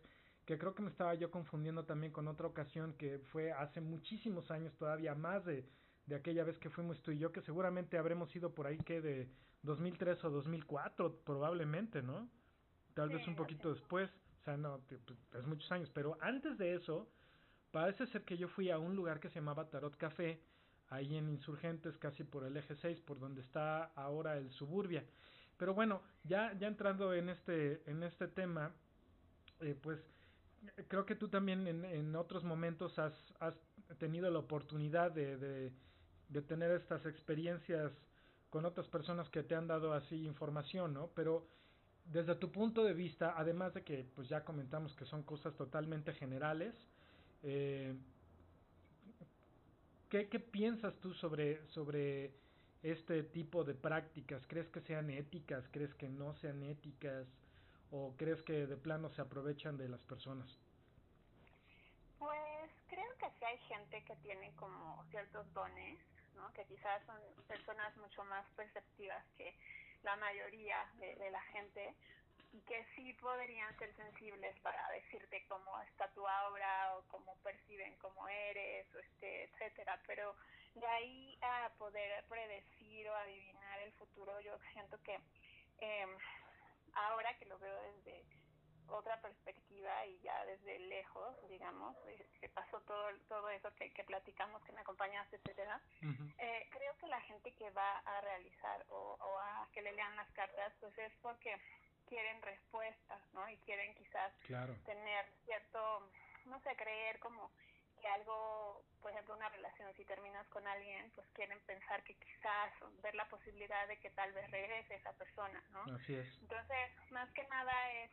[0.46, 4.50] que creo que me estaba yo confundiendo también con otra ocasión que fue hace muchísimos
[4.52, 5.68] años todavía más de,
[6.06, 9.02] de aquella vez que fuimos tú y yo, que seguramente habremos ido por ahí que
[9.02, 9.30] de
[9.64, 12.30] 2003 o 2004 probablemente, ¿no?
[12.94, 14.10] Tal vez un poquito después.
[14.46, 15.02] Sea, no, pues,
[15.34, 15.90] es muchos años.
[15.94, 17.10] Pero antes de eso,
[17.72, 20.40] parece ser que yo fui a un lugar que se llamaba Tarot Café,
[20.90, 25.04] ahí en Insurgentes, casi por el eje 6, por donde está ahora el Suburbia.
[25.58, 28.72] Pero bueno, ya, ya entrando en este, en este tema,
[29.62, 30.00] eh, pues
[30.88, 33.56] creo que tú también en, en otros momentos has, has
[33.98, 35.74] tenido la oportunidad de, de,
[36.30, 37.92] de tener estas experiencias
[38.52, 41.10] con otras personas que te han dado así información, ¿no?
[41.16, 41.48] Pero
[42.06, 46.14] desde tu punto de vista, además de que pues ya comentamos que son cosas totalmente
[46.14, 46.76] generales,
[47.44, 47.96] eh,
[50.10, 52.32] ¿qué, ¿qué, piensas tú sobre, sobre
[52.84, 54.46] este tipo de prácticas?
[54.48, 55.68] ¿Crees que sean éticas?
[55.72, 57.28] ¿Crees que no sean éticas?
[57.92, 60.48] ¿O crees que de plano se aprovechan de las personas?
[62.20, 66.00] Pues creo que sí hay gente que tiene como ciertos dones,
[66.36, 66.52] ¿no?
[66.54, 69.56] que quizás son personas mucho más perceptivas que
[70.06, 71.94] la mayoría de, la gente
[72.68, 78.30] que sí podrían ser sensibles para decirte cómo está tu aura o cómo perciben cómo
[78.30, 80.00] eres o este etcétera.
[80.08, 80.36] Pero
[80.76, 85.20] de ahí a poder predecir o adivinar el futuro yo siento que
[85.80, 86.08] eh,
[86.94, 88.24] ahora que lo veo desde
[88.90, 94.04] otra perspectiva y ya desde lejos, digamos, eh, que pasó todo todo eso que, que
[94.04, 95.82] platicamos, que me acompañaste, etcétera,
[96.38, 100.16] eh, creo que la gente que va a realizar o, o a que le lean
[100.16, 101.60] las cartas, pues es porque
[102.08, 103.50] quieren respuestas, ¿no?
[103.50, 104.76] Y quieren quizás Claro.
[104.86, 106.12] tener cierto,
[106.46, 107.52] no sé, creer como
[108.02, 112.74] que algo, por ejemplo, una relación, si terminas con alguien, pues quieren pensar que quizás,
[113.02, 115.82] ver la posibilidad de que tal vez regrese esa persona, ¿no?
[115.96, 116.28] Así es.
[116.42, 118.12] Entonces, más que nada es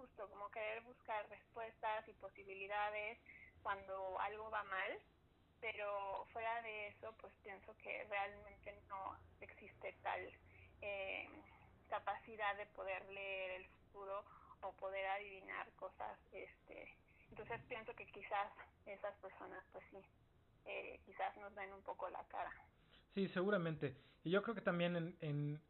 [0.00, 3.18] justo como querer buscar respuestas y posibilidades
[3.62, 4.98] cuando algo va mal,
[5.60, 10.20] pero fuera de eso, pues pienso que realmente no existe tal
[10.80, 11.28] eh,
[11.90, 14.24] capacidad de poder leer el futuro
[14.62, 16.18] o poder adivinar cosas.
[16.32, 16.96] este
[17.30, 18.50] Entonces pienso que quizás
[18.86, 19.98] esas personas, pues sí,
[20.64, 22.52] eh, quizás nos ven un poco la cara.
[23.12, 23.94] Sí, seguramente.
[24.24, 25.60] Y yo creo que también en, en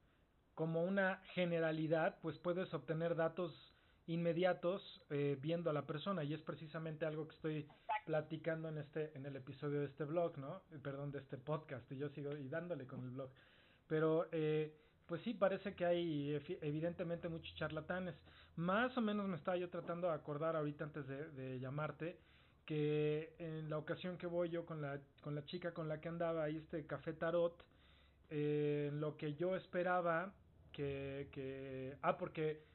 [0.55, 3.70] como una generalidad, pues puedes obtener datos
[4.13, 7.69] inmediatos eh, viendo a la persona y es precisamente algo que estoy
[8.05, 10.63] platicando en este en el episodio de este blog, ¿no?
[10.73, 13.31] Eh, Perdón, de este podcast y yo sigo y dándole con el blog.
[13.87, 14.75] Pero eh,
[15.07, 18.17] pues sí parece que hay evidentemente muchos charlatanes.
[18.57, 22.19] Más o menos me estaba yo tratando de acordar ahorita antes de, de llamarte
[22.67, 26.09] que en la ocasión que voy yo con la con la chica con la que
[26.09, 27.65] andaba ahí este café tarot
[28.29, 30.33] eh, lo que yo esperaba
[30.73, 32.70] que, que ah porque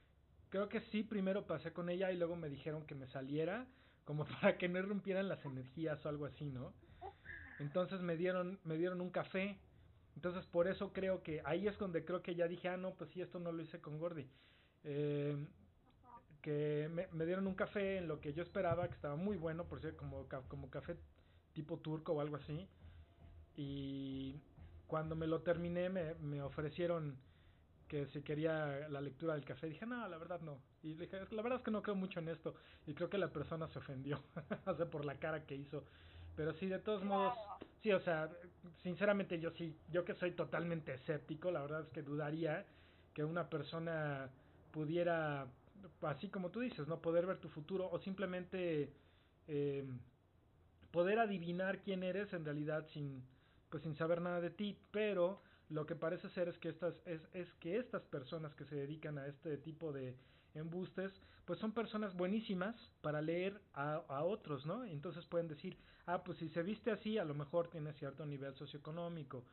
[0.55, 3.67] creo que sí primero pasé con ella y luego me dijeron que me saliera
[4.05, 6.71] como para que no rompieran las energías o algo así no
[7.59, 9.57] entonces me dieron me dieron un café.
[10.15, 13.09] Entonces por eso creo que ahí es donde creo que ya dije ah no pues
[13.11, 14.29] sí esto no lo hice con Gordy
[14.85, 15.35] eh,
[16.41, 19.81] que me, dieron un café en lo que yo esperaba que estaba muy bueno por
[19.81, 20.95] ser como como café
[21.51, 22.65] tipo turco o algo así.
[23.57, 24.39] Y
[24.87, 27.17] cuando me lo terminé me, me ofrecieron
[27.87, 31.19] que si quería la lectura del café dije no la verdad no y le dije
[31.31, 32.55] la verdad es que no creo mucho en esto
[32.87, 34.21] y creo que la persona se ofendió
[34.65, 35.83] o sea por la cara que hizo.
[36.35, 37.33] Pero sí de todos modos
[37.81, 38.29] sí o sea
[38.83, 42.65] sinceramente yo sí yo que soy totalmente escéptico la verdad es que dudaría
[43.13, 44.29] que una persona
[44.71, 45.47] pudiera
[46.01, 48.91] así como tú dices no poder ver tu futuro o simplemente
[49.47, 49.85] eh,
[50.91, 53.23] poder adivinar quién eres en realidad sin
[53.69, 57.21] pues sin saber nada de ti, pero lo que parece ser es que estas es,
[57.33, 60.15] es que estas personas que se dedican a este tipo de
[60.53, 61.11] embustes,
[61.45, 64.85] pues son personas buenísimas para leer a, a otros, ¿no?
[64.85, 68.55] Entonces pueden decir, ah, pues si se viste así, a lo mejor tiene cierto nivel
[68.55, 69.43] socioeconómico,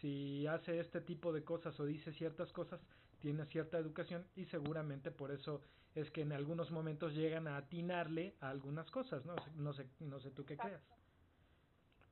[0.00, 2.80] si hace este tipo de cosas o dice ciertas cosas,
[3.20, 5.62] tiene cierta educación y seguramente por eso
[5.94, 9.36] es que en algunos momentos llegan a atinarle a algunas cosas, ¿no?
[9.54, 10.82] No sé, no sé tú qué creas.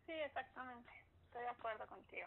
[0.06, 0.90] Sí, exactamente.
[1.24, 2.26] Estoy de acuerdo contigo.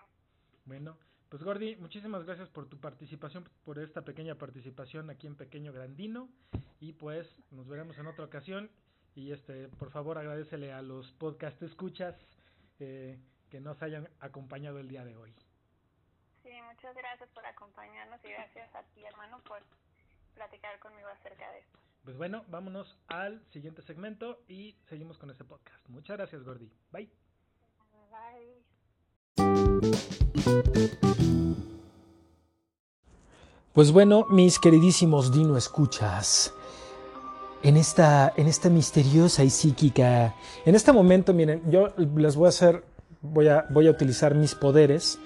[0.65, 0.97] Bueno,
[1.33, 6.29] pues Gordy, muchísimas gracias por tu participación, por esta pequeña participación aquí en Pequeño Grandino
[6.79, 8.69] y pues nos veremos en otra ocasión
[9.15, 12.15] y este, por favor agradecele a los podcast escuchas
[12.79, 13.17] eh,
[13.49, 15.33] que nos hayan acompañado el día de hoy.
[16.43, 19.63] Sí, muchas gracias por acompañarnos y gracias a ti, hermano, por
[20.35, 21.79] platicar conmigo acerca de esto.
[22.03, 25.83] Pues bueno, vámonos al siguiente segmento y seguimos con este podcast.
[25.89, 26.71] Muchas gracias, Gordy.
[26.91, 27.09] Bye.
[28.11, 28.63] Bye.
[33.73, 36.53] Pues bueno, mis queridísimos Dino Escuchas,
[37.63, 42.49] en esta, en esta misteriosa y psíquica, En este momento, miren, yo les voy a
[42.49, 42.83] hacer,
[43.21, 45.17] voy a, voy a utilizar mis poderes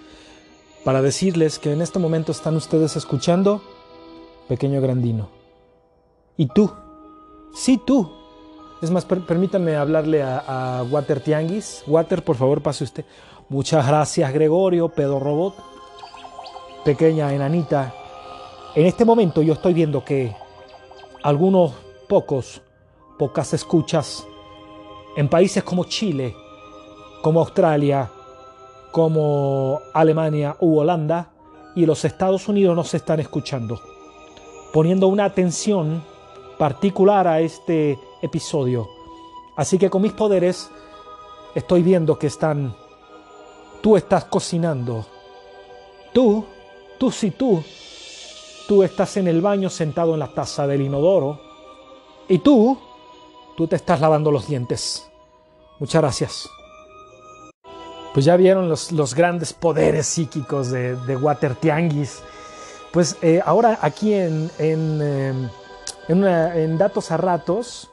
[0.86, 3.62] para decirles que en este momento están ustedes escuchando
[4.48, 5.30] Pequeño Grandino.
[6.38, 6.72] Y tú,
[7.54, 8.10] sí tú.
[8.82, 11.84] Es más, per- permítanme hablarle a, a Water Tianguis.
[11.88, 13.04] Water, por favor, pase usted.
[13.50, 15.56] Muchas gracias, Gregorio, pedo robot.
[16.86, 17.94] Pequeña enanita.
[18.78, 20.36] En este momento yo estoy viendo que
[21.24, 21.74] algunos
[22.08, 22.62] pocos,
[23.18, 24.24] pocas escuchas
[25.16, 26.36] en países como Chile,
[27.24, 28.12] como Australia,
[28.92, 31.32] como Alemania u Holanda
[31.76, 33.82] y los Estados Unidos nos están escuchando,
[34.72, 36.04] poniendo una atención
[36.60, 38.88] particular a este episodio.
[39.56, 40.70] Así que con mis poderes
[41.56, 42.76] estoy viendo que están,
[43.82, 45.04] tú estás cocinando,
[46.14, 46.46] tú,
[47.00, 47.64] tú sí tú,
[48.68, 51.40] tú estás en el baño sentado en la taza del inodoro
[52.28, 52.78] y tú,
[53.56, 55.10] tú te estás lavando los dientes.
[55.80, 56.50] Muchas gracias.
[58.14, 62.22] Pues ya vieron los, los grandes poderes psíquicos de, Water Tianguis.
[62.92, 65.50] Pues eh, ahora aquí en, en,
[66.10, 67.90] eh, Datos a Ratos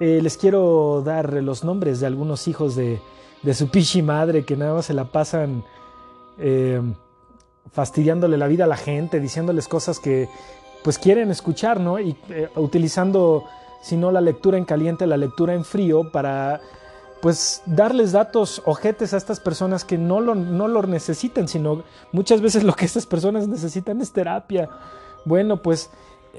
[0.00, 3.00] eh, les quiero dar los nombres de algunos hijos de,
[3.42, 5.62] de su pichi madre que nada más se la pasan
[7.74, 10.28] fastidiándole la vida a la gente, diciéndoles cosas que
[10.84, 11.98] pues quieren escuchar, ¿no?
[11.98, 13.44] Y eh, utilizando,
[13.82, 16.60] si no la lectura en caliente, la lectura en frío para
[17.20, 21.82] pues darles datos ojetes a estas personas que no lo, no necesitan, sino
[22.12, 24.68] muchas veces lo que estas personas necesitan es terapia.
[25.24, 25.90] Bueno, pues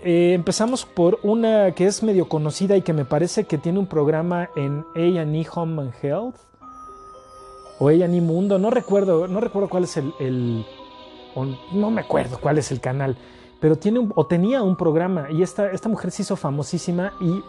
[0.04, 3.88] eh, empezamos por una que es medio conocida y que me parece que tiene un
[3.88, 6.36] programa en A&E Home and Health
[7.80, 10.66] o A&E Mundo, no recuerdo, no recuerdo cuál es el
[11.36, 13.18] no me acuerdo cuál es el canal,
[13.60, 17.44] pero tiene un, o tenía un programa y esta, esta mujer se hizo famosísima y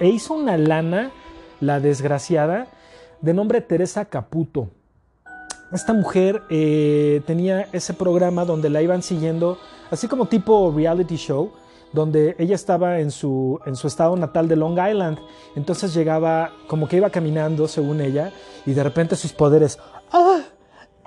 [0.00, 1.12] e hizo una lana
[1.60, 2.68] la desgraciada,
[3.20, 4.70] de nombre Teresa Caputo.
[5.72, 9.58] Esta mujer eh, tenía ese programa donde la iban siguiendo,
[9.90, 11.52] así como tipo reality show,
[11.92, 15.18] donde ella estaba en su, en su estado natal de Long Island.
[15.54, 18.32] Entonces llegaba, como que iba caminando, según ella,
[18.66, 19.78] y de repente sus poderes
[20.12, 20.40] ¡ah!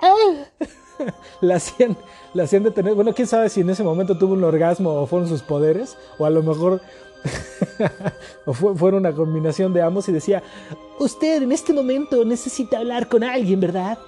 [0.00, 0.66] ¡ah!
[1.40, 1.96] la, hacían,
[2.32, 2.94] la hacían detener.
[2.94, 6.26] Bueno, quién sabe si en ese momento tuvo un orgasmo o fueron sus poderes, o
[6.26, 6.80] a lo mejor
[8.44, 10.42] o fue, fueron una combinación de ambos y decía,
[10.98, 13.98] usted en este momento necesita hablar con alguien, ¿verdad?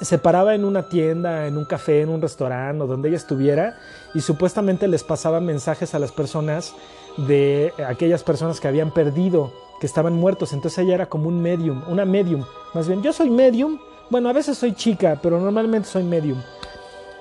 [0.00, 3.78] se paraba en una tienda, en un café, en un restaurante o donde ella estuviera
[4.14, 6.74] y supuestamente les pasaba mensajes a las personas
[7.16, 10.52] de aquellas personas que habían perdido, que estaban muertos.
[10.52, 12.44] Entonces ella era como un medium, una medium.
[12.74, 13.78] Más bien, yo soy medium.
[14.10, 16.40] Bueno, a veces soy chica, pero normalmente soy medium.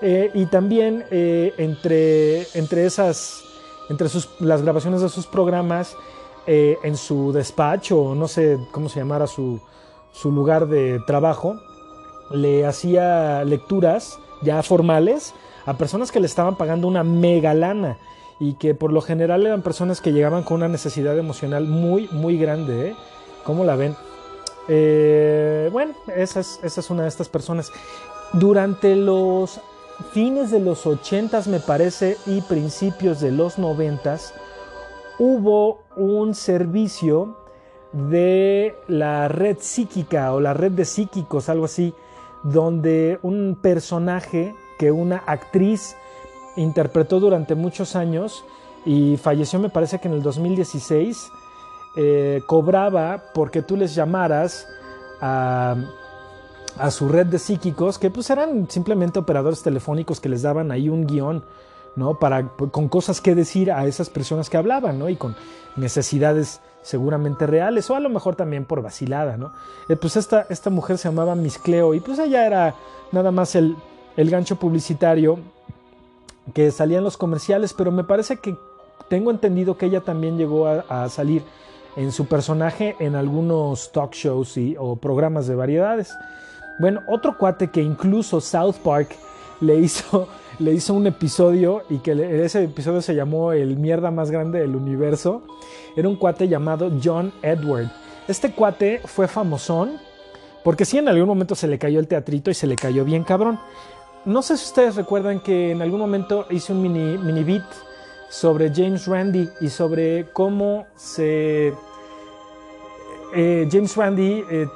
[0.02, 3.44] Eh, y también eh, entre, entre esas
[3.90, 5.96] entre sus, las grabaciones de sus programas
[6.46, 9.60] eh, en su despacho, no sé cómo se llamara su,
[10.12, 11.60] su lugar de trabajo,
[12.32, 15.34] le hacía lecturas ya formales
[15.66, 17.98] a personas que le estaban pagando una mega lana
[18.40, 22.38] y que por lo general eran personas que llegaban con una necesidad emocional muy, muy
[22.38, 22.90] grande.
[22.90, 22.96] ¿eh?
[23.44, 23.96] ¿Cómo la ven?
[24.68, 27.72] Eh, bueno, esa es, esa es una de estas personas.
[28.34, 29.60] Durante los
[30.12, 34.18] fines de los 80 me parece y principios de los 90
[35.20, 37.38] hubo un servicio
[37.92, 41.94] de la red psíquica o la red de psíquicos, algo así,
[42.44, 45.96] donde un personaje que una actriz
[46.56, 48.44] interpretó durante muchos años
[48.86, 51.30] y falleció me parece que en el 2016,
[51.98, 54.68] eh, cobraba porque tú les llamaras
[55.20, 55.76] a
[56.92, 61.08] su red de psíquicos que pues eran simplemente operadores telefónicos que les daban ahí un
[61.08, 61.44] guion,
[61.96, 62.20] ¿no?
[62.20, 65.10] Para, con cosas que decir a esas personas que hablaban, ¿no?
[65.10, 65.36] Y con
[65.76, 69.54] necesidades seguramente reales o a lo mejor también por vacilada, ¿no?
[69.90, 72.76] Eh, pues esta, esta mujer se llamaba Miss Cleo y pues ella era
[73.12, 73.76] nada más el,
[74.16, 75.40] el gancho publicitario
[76.54, 78.56] que salía en los comerciales, pero me parece que
[79.10, 81.44] tengo entendido que ella también llegó a, salir
[81.98, 86.16] en su personaje en algunos talk shows y, o programas de variedades.
[86.80, 89.10] Bueno, otro cuate que incluso South Park
[89.60, 90.30] le hizo,
[90.60, 94.76] le hizo un episodio y que ese episodio se llamó El mierda más grande del
[94.76, 95.44] universo.
[95.96, 97.92] Era un cuate llamado John Edward.
[98.28, 99.98] Este cuate fue famosón
[100.64, 103.24] porque sí en algún momento se le cayó el teatrito y se le cayó bien
[103.24, 103.60] cabrón.
[104.26, 107.66] No sé si ustedes recuerdan que en algún momento hice un mini, mini beat
[108.30, 111.74] sobre James Randi y sobre cómo se
[113.34, 114.68] eh, James Randi eh,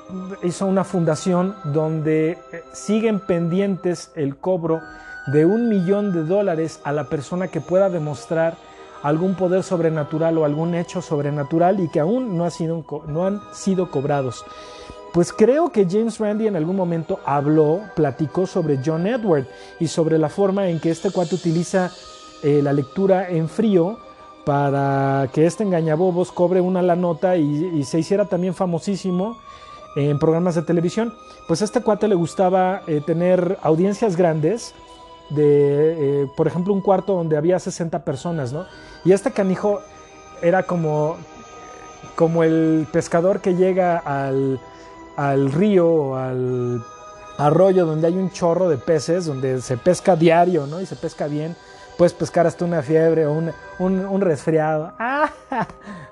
[0.43, 4.81] hizo una fundación donde eh, siguen pendientes el cobro
[5.27, 8.57] de un millón de dólares a la persona que pueda demostrar
[9.03, 12.47] algún poder sobrenatural o algún hecho sobrenatural y que aún no,
[13.07, 14.43] no han sido cobrados.
[15.13, 19.45] Pues creo que James Randi en algún momento habló, platicó sobre John Edward
[19.79, 21.91] y sobre la forma en que este cuate utiliza
[22.43, 23.97] la lectura en frío
[24.45, 29.37] para que este engañabobos cobre una la nota y, se hiciera también famosísimo
[29.95, 31.13] en programas de televisión.
[31.47, 34.73] Pues a este cuate le gustaba eh, tener audiencias grandes,
[35.29, 38.65] de, eh, por ejemplo, un cuarto donde había 60 personas, ¿no?
[39.05, 39.81] Y este canijo
[40.41, 41.17] era como,
[42.15, 44.59] como el pescador que llega al,
[45.15, 46.83] al río o al
[47.37, 50.81] arroyo donde hay un chorro de peces, donde se pesca diario, ¿no?
[50.81, 51.55] Y se pesca bien
[51.97, 54.93] puedes pescar hasta una fiebre o un, un, resfriado.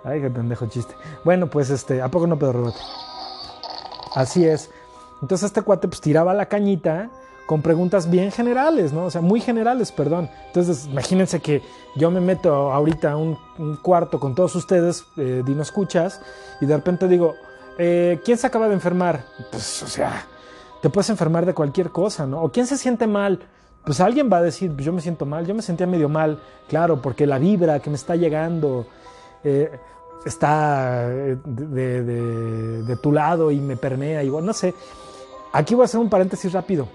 [0.03, 0.95] Ay, qué pendejo chiste.
[1.23, 2.79] Bueno, pues este, ¿a poco no Pedro Roberto?
[4.15, 4.69] Así es.
[5.21, 7.09] Entonces este cuate pues tiraba la cañita
[7.49, 9.05] con preguntas bien generales, ¿no?
[9.05, 10.29] O sea, muy generales, perdón.
[10.45, 11.63] Entonces, imagínense que
[11.95, 13.39] yo me meto ahorita a un,
[13.81, 16.21] cuarto con todos ustedes, eh, Dino Escuchas,
[16.61, 17.33] y de repente digo,
[17.79, 19.23] eh, ¿quién se acaba de enfermar?
[19.49, 20.27] Pues, o sea,
[20.83, 22.39] te puedes enfermar de cualquier cosa, ¿no?
[22.43, 23.39] O quién se siente mal
[23.83, 26.39] pues alguien va a decir, pues yo me siento mal, yo me sentía medio mal,
[26.67, 28.85] claro, porque la vibra que me está llegando
[29.43, 29.71] eh,
[30.25, 34.73] está eh, de, tu lado y me permea, igual, no sé.
[35.53, 36.87] Aquí voy a hacer un paréntesis rápido.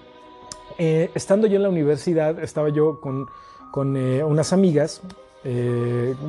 [0.77, 3.27] Eh, estando yo en la universidad, estaba yo con,
[3.71, 5.01] con unas amigas,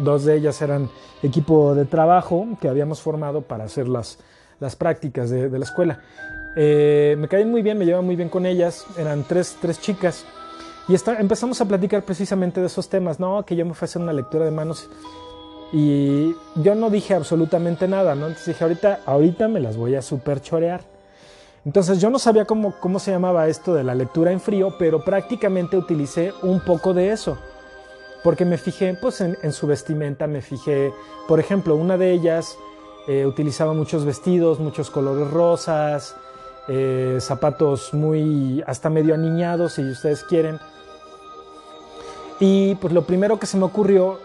[0.02, 0.90] dos de ellas eran
[1.22, 4.18] equipo de trabajo que habíamos formado para hacer las,
[4.61, 6.00] las prácticas de, la escuela.
[6.57, 10.26] Me caían muy bien, me llevaba muy bien con ellas, eran tres, tres chicas.
[10.89, 13.45] Y empezamos a platicar precisamente de esos temas, ¿no?
[13.45, 14.89] Que yo me fui a hacer una lectura de manos
[15.72, 18.26] y yo no dije absolutamente nada, ¿no?
[18.26, 20.82] Entonces dije, ahorita, ahorita me las voy a super chorear.
[21.64, 25.05] Entonces yo no sabía cómo, cómo se llamaba esto de la lectura en frío, pero
[25.05, 27.37] prácticamente utilicé un poco de eso.
[28.22, 30.93] Porque me fijé pues, en, en su vestimenta, me fijé,
[31.26, 32.57] por ejemplo, una de ellas
[33.09, 36.16] eh, utilizaba muchos vestidos, muchos colores rosas,
[36.68, 40.59] eh, zapatos muy hasta medio aniñados, si ustedes quieren.
[42.41, 44.18] Y pues lo primero que se me ocurrió,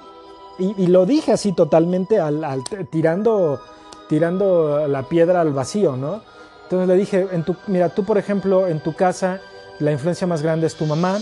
[0.59, 3.59] y, lo dije así totalmente, al, al, tirando,
[4.07, 6.21] tirando la piedra al vacío, ¿no?
[6.63, 9.41] Entonces le dije, en tu, mira, tú por ejemplo, en tu casa,
[9.79, 11.19] la influencia más grande es tu mamá.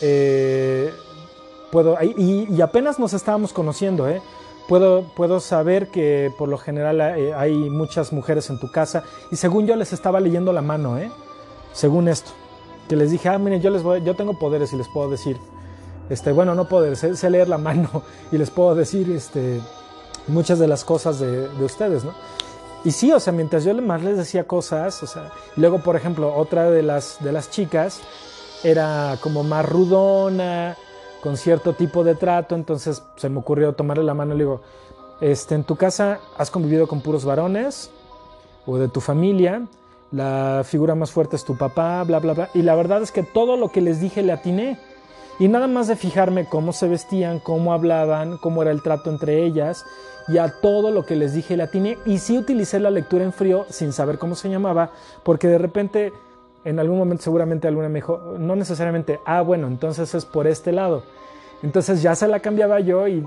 [0.00, 0.92] Eh,
[1.70, 4.22] puedo, y, y, apenas nos estábamos conociendo, ¿eh?
[4.68, 9.02] Puedo, puedo saber que por lo general eh, hay muchas mujeres en tu casa.
[9.30, 11.10] Y según yo les estaba leyendo la mano, ¿eh?
[11.72, 12.30] Según esto.
[12.88, 15.36] Que les dije, ah, miren, yo, les voy, yo tengo poderes y les puedo decir.
[16.12, 19.62] Este, bueno, no poderes, sé, leer la mano y les puedo decir este,
[20.28, 22.12] muchas de las cosas de, de ustedes, ¿no?
[22.84, 26.34] Y sí, o sea, mientras yo más les decía cosas, o sea, luego, por ejemplo,
[26.36, 28.02] otra de las, de las chicas
[28.62, 30.76] era como más rudona,
[31.22, 34.60] con cierto tipo de trato, entonces se me ocurrió tomarle la mano y le digo,
[35.22, 37.90] este, en tu casa has convivido con puros varones
[38.66, 39.62] o de tu familia,
[40.10, 43.22] la figura más fuerte es tu papá, bla, bla, bla, y la verdad es que
[43.22, 44.91] todo lo que les dije le atiné.
[45.38, 49.44] Y nada más de fijarme cómo se vestían, cómo hablaban, cómo era el trato entre
[49.44, 49.84] ellas,
[50.28, 51.98] y a todo lo que les dije le atiné.
[52.04, 54.90] Y sí utilicé la lectura en frío sin saber cómo se llamaba,
[55.24, 56.12] porque de repente,
[56.64, 60.72] en algún momento seguramente alguna me dijo, no necesariamente, ah, bueno, entonces es por este
[60.72, 61.02] lado.
[61.62, 63.26] Entonces ya se la cambiaba yo y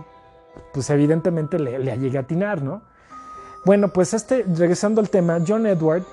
[0.73, 2.81] pues evidentemente le, le llegué a atinar, ¿no?
[3.65, 6.03] Bueno, pues este, regresando al tema, John Edward,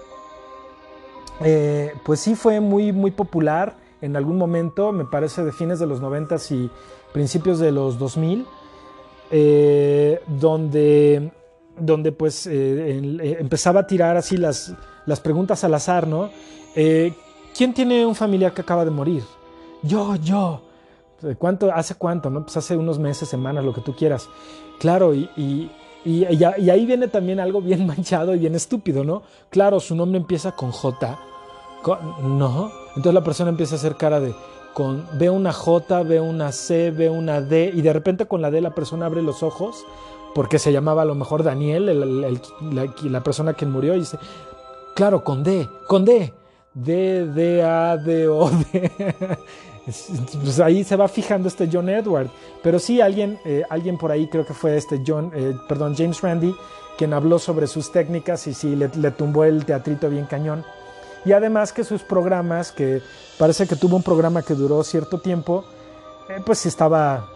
[1.45, 5.87] eh, pues sí fue muy, muy popular en algún momento, me parece de fines de
[5.87, 6.71] los 90 y
[7.13, 8.45] principios de los 2000,
[9.31, 11.33] eh, donde,
[11.79, 14.75] donde pues eh, eh, empezaba a tirar así las,
[15.07, 16.31] las preguntas al azar, ¿no?
[16.75, 17.15] Eh,
[17.57, 19.23] ¿Quién tiene un familiar que acaba de morir?
[19.83, 20.63] Yo, yo.
[21.39, 22.29] ¿Cuánto, ¿Hace cuánto?
[22.29, 22.43] ¿no?
[22.43, 24.29] Pues hace unos meses, semanas, lo que tú quieras.
[24.81, 25.71] Claro, y, y,
[26.05, 29.23] y, y ahí viene también algo bien manchado y bien estúpido, ¿no?
[29.49, 31.21] Claro, su nombre empieza con J.
[31.83, 32.82] Con, no.
[32.97, 34.35] Entonces la persona empieza a hacer cara de,
[34.73, 38.51] con, ve una J, ve una C, ve una D, y de repente con la
[38.51, 39.85] D la persona abre los ojos,
[40.35, 42.41] porque se llamaba a lo mejor Daniel, el,
[43.11, 44.19] la, persona que murió, y dice,
[44.95, 46.33] claro, con D, con D,
[46.75, 48.91] D, D, A, D, O, D.
[49.85, 52.29] pues ahí se va fijando este John Edward.
[52.63, 56.21] Pero sí, alguien, eh, alguien por ahí, creo que fue este John, eh, perdón, James
[56.21, 56.55] Randi,
[56.97, 60.65] quien habló sobre sus técnicas y sí, le, le tumbó el teatrito bien cañón
[61.25, 63.03] y además que sus programas, que
[63.39, 65.65] parece que tuvo un programa que duró cierto tiempo,
[66.29, 67.29] eh, pues estaba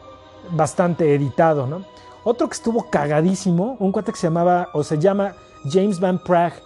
[0.51, 1.85] bastante editado, ¿no?
[2.25, 5.35] Otro que estuvo cagadísimo, un cuate que se llamaba o se llama
[5.71, 6.57] James Van Prague.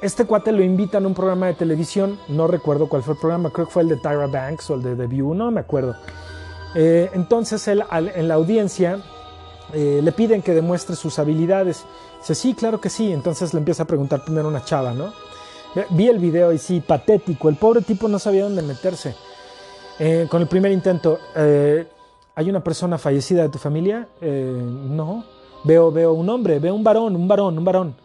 [0.00, 3.50] Este cuate lo invitan a un programa de televisión, no recuerdo cuál fue el programa,
[3.50, 5.96] creo que fue el de Tyra Banks o el de The View, no me acuerdo.
[6.74, 9.00] Eh, entonces él en la audiencia
[9.72, 11.84] eh, le piden que demuestre sus habilidades.
[12.20, 13.12] Dice, sí, claro que sí.
[13.12, 15.12] Entonces le empieza a preguntar primero una chava, ¿no?
[15.90, 17.48] Vi el video y sí, patético.
[17.48, 19.14] El pobre tipo no sabía dónde meterse.
[19.98, 21.86] Eh, con el primer intento, eh,
[22.34, 24.08] ¿hay una persona fallecida de tu familia?
[24.20, 25.24] Eh, no.
[25.64, 27.96] Veo, veo un hombre, veo un varón, un varón, un varón.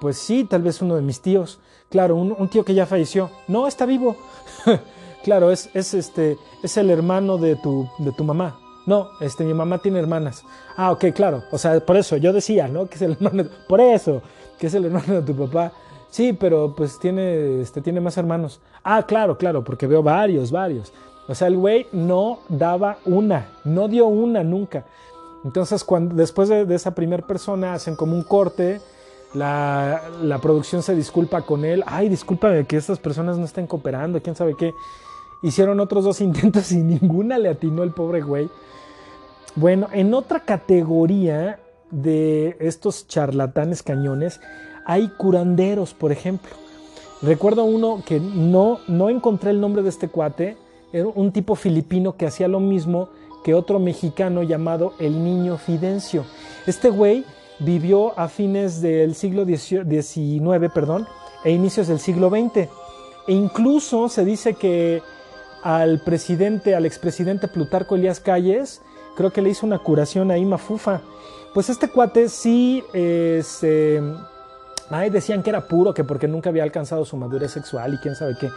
[0.00, 1.60] pues sí, tal vez uno de mis tíos.
[1.88, 3.30] Claro, un, tío que ya falleció.
[3.48, 4.16] No, está vivo.
[5.24, 8.58] claro, es, es, este, es el hermano de tu, de tu mamá.
[8.86, 10.44] No, este, mi mamá tiene hermanas.
[10.76, 11.44] Ah, ok, claro.
[11.50, 12.86] O sea, por eso yo decía, ¿no?
[12.86, 13.44] Que es el hermano.
[13.68, 14.22] Por eso,
[14.58, 15.72] que es el hermano de tu papá.
[16.10, 18.60] Sí, pero pues tiene, este, tiene más hermanos.
[18.82, 20.92] Ah, claro, claro, porque veo varios, varios.
[21.28, 24.84] O sea, el güey no daba una, no dio una nunca.
[25.44, 28.80] Entonces, cuando, después de, esa primera persona, hacen como un corte,
[29.32, 31.84] la, la, producción se disculpa con él.
[31.86, 34.74] Ay, discúlpame que estas personas no estén cooperando, quién sabe qué.
[35.42, 38.50] Hicieron otros dos intentos y ninguna le atinó el pobre güey.
[39.54, 44.40] Bueno, en otra categoría de estos charlatanes cañones,
[44.90, 46.50] hay curanderos, por ejemplo.
[47.22, 50.56] Recuerdo uno que no, no encontré el nombre de este cuate,
[50.92, 53.08] era un tipo filipino que hacía lo mismo
[53.44, 56.24] que otro mexicano llamado el Niño Fidencio.
[56.66, 57.24] Este güey
[57.60, 61.06] vivió a fines del siglo XIX perdón,
[61.44, 62.68] e inicios del siglo XX.
[63.28, 65.02] E incluso se dice que
[65.62, 68.82] al presidente, al expresidente Plutarco Elías Calles,
[69.14, 71.00] creo que le hizo una curación ahí mafufa.
[71.54, 74.02] Pues este cuate sí se...
[74.90, 78.16] Ay, decían que era puro, que porque nunca había alcanzado su madurez sexual y quién
[78.16, 78.50] sabe qué.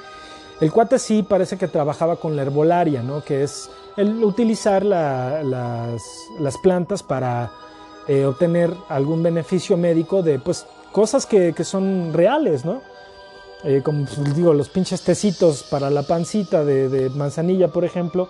[0.59, 3.23] El cuate sí parece que trabajaba con la herbolaria, ¿no?
[3.23, 5.45] Que es el utilizar las,
[6.39, 7.51] las, plantas para
[8.07, 12.81] eh, obtener algún beneficio médico de pues cosas que, que son reales, ¿no?
[13.63, 18.29] Eh, como pues, digo, los pinches tecitos para la pancita de, de, manzanilla, por ejemplo.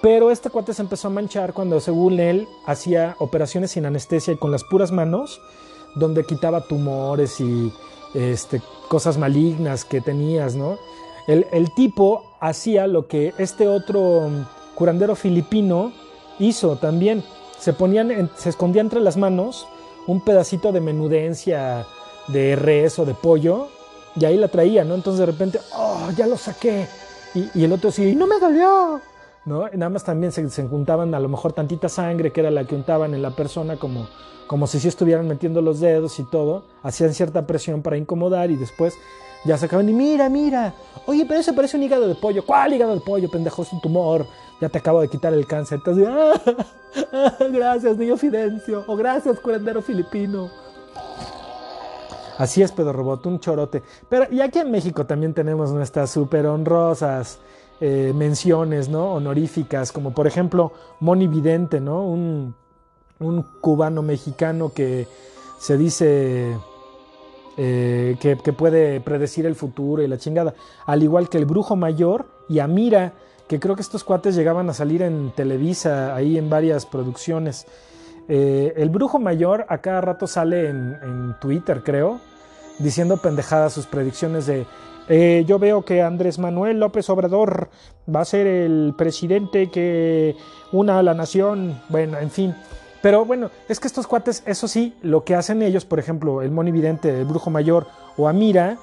[0.00, 4.36] Pero este cuate se empezó a manchar cuando, según él, hacía operaciones sin anestesia y
[4.36, 5.40] con las puras manos,
[5.94, 7.72] donde quitaba tumores y
[8.14, 10.78] este, cosas malignas que tenías, ¿no?
[11.26, 14.28] El, el tipo hacía lo que este otro
[14.74, 15.92] curandero filipino
[16.38, 17.22] hizo también.
[17.58, 19.66] Se, ponían, se escondía entre las manos
[20.06, 21.86] un pedacito de menudencia
[22.28, 23.68] de res o de pollo
[24.16, 24.94] y ahí la traía, ¿no?
[24.94, 26.86] Entonces de repente, oh, ya lo saqué.
[27.34, 29.00] Y, el otro sí, no me dolió.
[29.44, 29.68] ¿No?
[29.68, 32.76] Nada más también se, se, juntaban a lo mejor tantita sangre que era la que
[32.76, 34.06] untaban en la persona como,
[34.46, 36.64] como si sí estuvieran metiendo los dedos y todo.
[36.82, 38.94] Hacían cierta presión para incomodar y después
[39.44, 40.74] ya sacaban y mira, mira.
[41.06, 42.46] Oye, pero eso parece un hígado de pollo.
[42.46, 43.62] ¿Cuál hígado de pollo, pendejo?
[43.62, 44.26] Es un tumor.
[44.60, 45.78] Ya te acabo de quitar el cáncer.
[45.78, 46.06] Entonces,
[47.12, 48.84] ah, gracias, niño Fidencio.
[48.86, 50.48] O gracias, curandero filipino.
[52.38, 53.82] Así es, Pedro Robot, un chorote.
[54.08, 57.40] Pero y aquí en México también tenemos nuestras súper honrosas
[57.84, 59.14] eh, menciones, ¿no?
[59.14, 62.06] Honoríficas, como por ejemplo Moni Vidente, ¿no?
[62.06, 62.54] Un,
[63.18, 65.08] un cubano mexicano que
[65.58, 66.56] se dice
[67.56, 70.54] eh, que, que, puede predecir el futuro y la chingada.
[70.86, 73.14] Al igual que el Brujo Mayor y Amira,
[73.48, 77.66] que creo que estos cuates llegaban a salir en Televisa, ahí en varias producciones.
[78.28, 82.20] Eh, el brujo mayor a cada rato sale en, Twitter, creo,
[82.78, 84.64] diciendo pendejadas sus predicciones de
[85.08, 87.68] eh, yo veo que Andrés Manuel López Obrador
[88.12, 90.36] va a ser el presidente que
[90.72, 92.54] una a la nación, bueno, en fin.
[93.02, 96.52] Pero bueno, es que estos cuates, eso sí, lo que hacen ellos, por ejemplo, el
[96.52, 97.86] monividente, el brujo mayor
[98.16, 98.78] o Amira,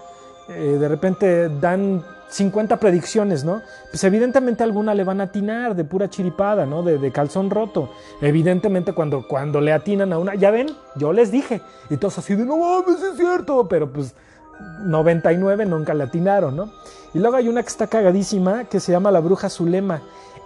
[0.50, 3.62] eh, de repente dan 50 predicciones, ¿no?
[3.92, 6.84] Pues evidentemente alguna le van a atinar de pura chiripada, ¿no?
[6.84, 7.90] De, calzón roto.
[8.22, 11.62] Evidentemente cuando, cuando le atinan a una, ya ven, yo les dije.
[11.90, 13.68] Y todos así de, no mames, es cierto.
[13.68, 14.14] Pero pues
[14.60, 16.72] 99 nunca le atinaron, ¿no?
[17.14, 20.02] Y luego hay una que está cagadísima que se llama la bruja Zulema.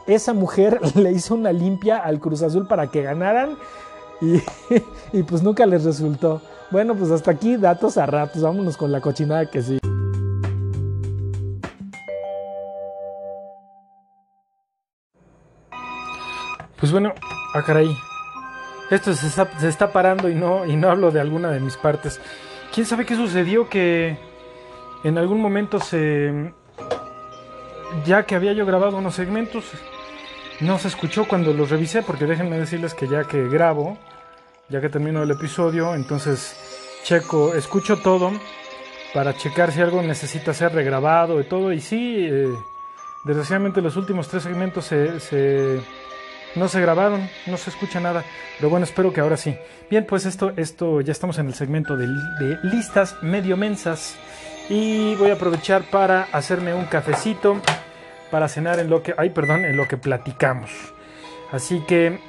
[0.07, 3.57] Esa mujer le hizo una limpia al Cruz Azul para que ganaran
[4.21, 4.41] y,
[5.17, 6.41] y pues nunca les resultó.
[6.71, 8.41] Bueno, pues hasta aquí datos a ratos.
[8.41, 9.79] Vámonos con la cochinada que sí.
[16.83, 17.13] Pues bueno,
[17.53, 17.81] a ah.
[18.91, 21.77] Esto se está, se está, parando y no, y no hablo de alguna de mis
[21.77, 22.19] partes.
[22.73, 23.69] ¿Quién sabe qué sucedió?
[23.69, 24.17] Que
[25.03, 26.53] en algún momento se...
[28.03, 29.65] Ya que había yo grabado unos segmentos,
[30.59, 33.99] no se escuchó cuando los revisé, porque déjenme decirles que ya que grabo,
[34.69, 38.31] ya que termino el episodio, entonces checo, escucho todo
[39.13, 41.71] para checar si algo necesita ser regrabado y todo.
[41.71, 42.47] Y sí, eh,
[43.23, 45.83] desgraciadamente los últimos tres segmentos se
[46.55, 48.23] no se grabaron, no se escucha nada.
[48.57, 49.55] Pero bueno, espero que ahora sí.
[49.89, 52.07] Bien, pues esto, esto ya estamos en el segmento de,
[52.63, 54.15] listas medio mensas.
[54.69, 57.59] Y voy a aprovechar para hacerme un cafecito
[58.31, 59.13] para cenar en lo que.
[59.17, 60.71] Ay, perdón, en lo que platicamos.
[61.51, 62.19] Así que,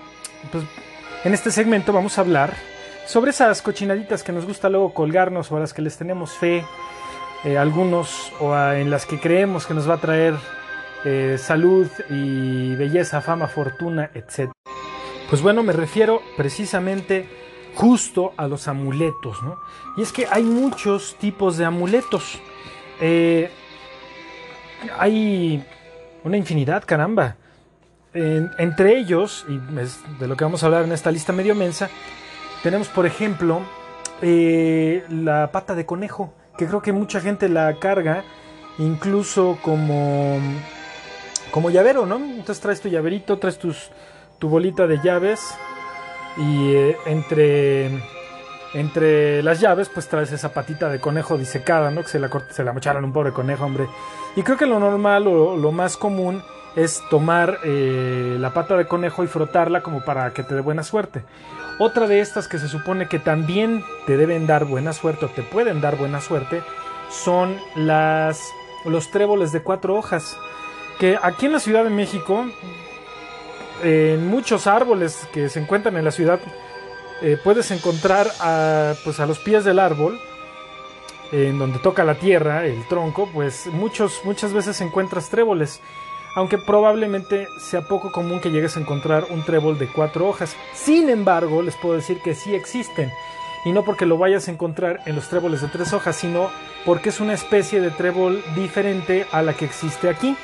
[0.50, 0.64] pues,
[1.24, 2.52] en este segmento vamos a hablar
[3.06, 6.64] sobre esas cochinaditas que nos gusta luego colgarnos o a las que les tenemos fe.
[7.44, 10.34] Eh, algunos o en las que creemos que nos va a traer
[11.04, 14.50] eh, salud y belleza, fama, fortuna, etc.
[15.28, 17.28] Pues bueno, me refiero precisamente
[17.74, 19.58] justo a los amuletos, ¿no?
[19.96, 22.40] Y es que hay muchos tipos de amuletos.
[23.00, 23.50] Eh,
[24.98, 25.64] hay
[26.24, 27.36] una infinidad, caramba.
[28.14, 31.90] entre ellos, y es de lo que vamos a hablar en esta lista medio mensa,
[32.62, 33.60] tenemos por ejemplo
[34.22, 38.24] eh, la pata de conejo, que creo que mucha gente la carga
[38.78, 40.38] incluso como
[41.54, 42.16] como llavero, ¿no?
[42.16, 43.88] Entonces traes tu llaverito, traes tus,
[44.40, 45.56] tu bolita de llaves
[46.36, 48.02] y eh, entre,
[48.74, 52.02] entre las llaves pues traes esa patita de conejo disecada, ¿no?
[52.02, 53.86] Que se la, se la mocharon un pobre conejo, hombre.
[54.34, 56.42] Y creo que lo normal o lo más común
[56.74, 60.82] es tomar eh, la pata de conejo y frotarla como para que te dé buena
[60.82, 61.22] suerte.
[61.78, 65.44] Otra de estas que se supone que también te deben dar buena suerte o te
[65.44, 66.64] pueden dar buena suerte
[67.10, 68.42] son las,
[68.86, 70.36] los tréboles de cuatro hojas
[70.98, 72.46] que aquí en la Ciudad de México,
[73.82, 76.40] en muchos árboles que se encuentran en la ciudad,
[77.22, 80.18] eh, puedes encontrar a, pues a los pies del árbol,
[81.32, 85.80] en donde toca la tierra, el tronco, pues muchos, muchas veces encuentras tréboles.
[86.34, 90.56] aunque probablemente sea poco común que llegues a encontrar un trébol de cuatro hojas.
[90.74, 93.12] Sin embargo, les puedo decir que sí existen,
[93.64, 96.50] y no porque lo vayas a encontrar en los tréboles de tres hojas, sino
[96.84, 100.36] porque es una especie de trébol diferente a la que existe aquí,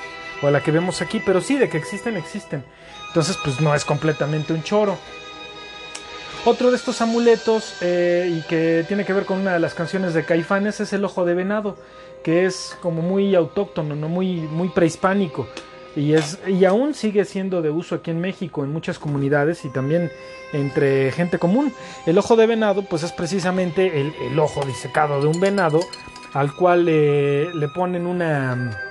[0.43, 2.65] o a la que vemos aquí, pero sí, de que existen, existen.
[3.09, 4.97] Entonces, pues no es completamente un choro.
[6.45, 10.15] Otro de estos amuletos eh, y que tiene que ver con una de las canciones
[10.15, 11.77] de Caifanes es el ojo de venado,
[12.25, 14.09] que es como muy autóctono, ¿no?
[14.09, 15.47] muy, muy prehispánico
[15.97, 19.69] y, es, y aún sigue siendo de uso aquí en México en muchas comunidades y
[19.69, 20.11] también
[20.53, 21.73] entre gente común.
[22.07, 25.81] El ojo de venado pues es precisamente el, ojo disecado de un venado
[26.33, 28.90] al cual le ponen una...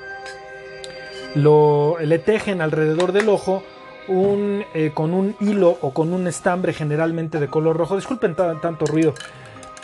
[1.36, 3.63] Lo, le tejen alrededor del ojo
[4.07, 7.95] un, eh, con un hilo o con un estambre generalmente de color rojo.
[7.95, 9.13] Disculpen tanto ruido,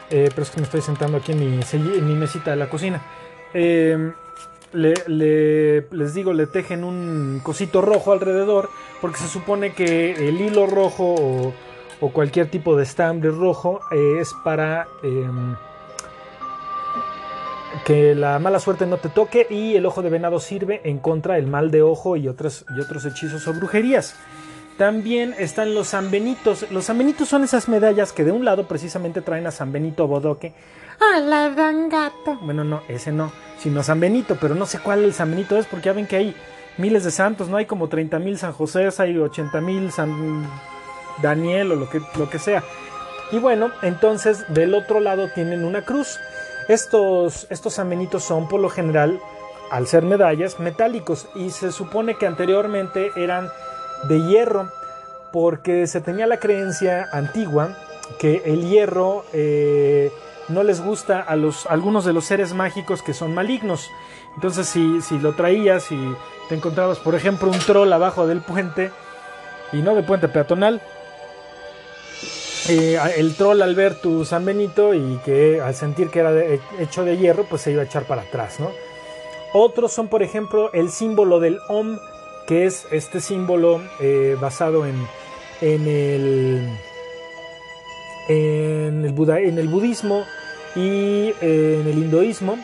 [0.10, 3.02] eh, pero es que me estoy sentando aquí en mi, en mesita de la cocina.
[3.54, 4.14] Em,
[4.74, 8.70] les digo, le tejen un cosito rojo alrededor
[9.00, 11.54] porque se supone que el hilo rojo o,
[12.02, 15.56] o cualquier tipo de estambre rojo eh, es para em,
[17.84, 21.36] que la mala suerte no te toque y el ojo de venado sirve en contra
[21.36, 24.16] del mal de ojo y otros, y otros hechizos o brujerías.
[24.78, 26.70] También están los sanbenitos.
[26.72, 30.54] Los sanbenitos son esas medallas que de un lado precisamente traen a San Benito Bodoque.
[31.00, 32.38] ¡Ah, la gato!
[32.42, 35.66] Bueno, no, ese no, sino San Benito, pero no sé cuál el San Benito es
[35.66, 36.36] porque ya ven que hay
[36.78, 37.58] miles de santos, ¿no?
[37.58, 40.50] Hay como 30 mil San José, hay 80 mil San
[41.22, 42.64] Daniel o lo que, lo que sea.
[43.32, 46.20] Y bueno, entonces del otro lado tienen una cruz.
[46.68, 49.20] Estos, estos amenitos son por lo general,
[49.70, 53.50] al ser medallas, metálicos y se supone que anteriormente eran
[54.08, 54.72] de hierro
[55.32, 57.76] porque se tenía la creencia antigua
[58.20, 60.12] que el hierro eh,
[60.48, 63.90] no les gusta a, los, algunos de los seres mágicos que son malignos.
[64.36, 66.16] Entonces si, si lo traías y
[66.50, 68.92] te encontrabas, por ejemplo, un troll abajo del puente,
[69.72, 70.82] y no de puente peatonal,
[72.68, 76.34] eh, el troll al ver tu San Benito y que al sentir que era
[76.80, 78.72] hecho de hierro, pues se iba a echar para atrás, ¿no?
[79.54, 82.00] Otros son, por ejemplo, el símbolo del Om,
[82.48, 84.96] que es este símbolo eh, basado en,
[85.62, 86.70] en, el,
[88.30, 90.26] en, el en el budismo
[90.76, 92.58] y eh, en el hinduismo.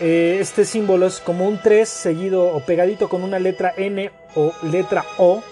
[0.00, 5.04] este símbolo es como un 3 seguido o pegadito con una letra N o letra
[5.18, 5.42] O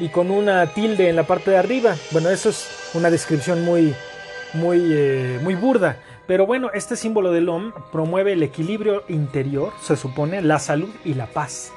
[0.00, 1.96] y con una tilde en la parte de arriba.
[2.10, 3.94] Bueno, eso es una descripción muy,
[4.54, 5.98] muy, eh, muy burda.
[6.26, 11.14] Pero bueno, este símbolo del OM promueve el equilibrio interior, se supone, la salud y
[11.14, 11.72] la paz.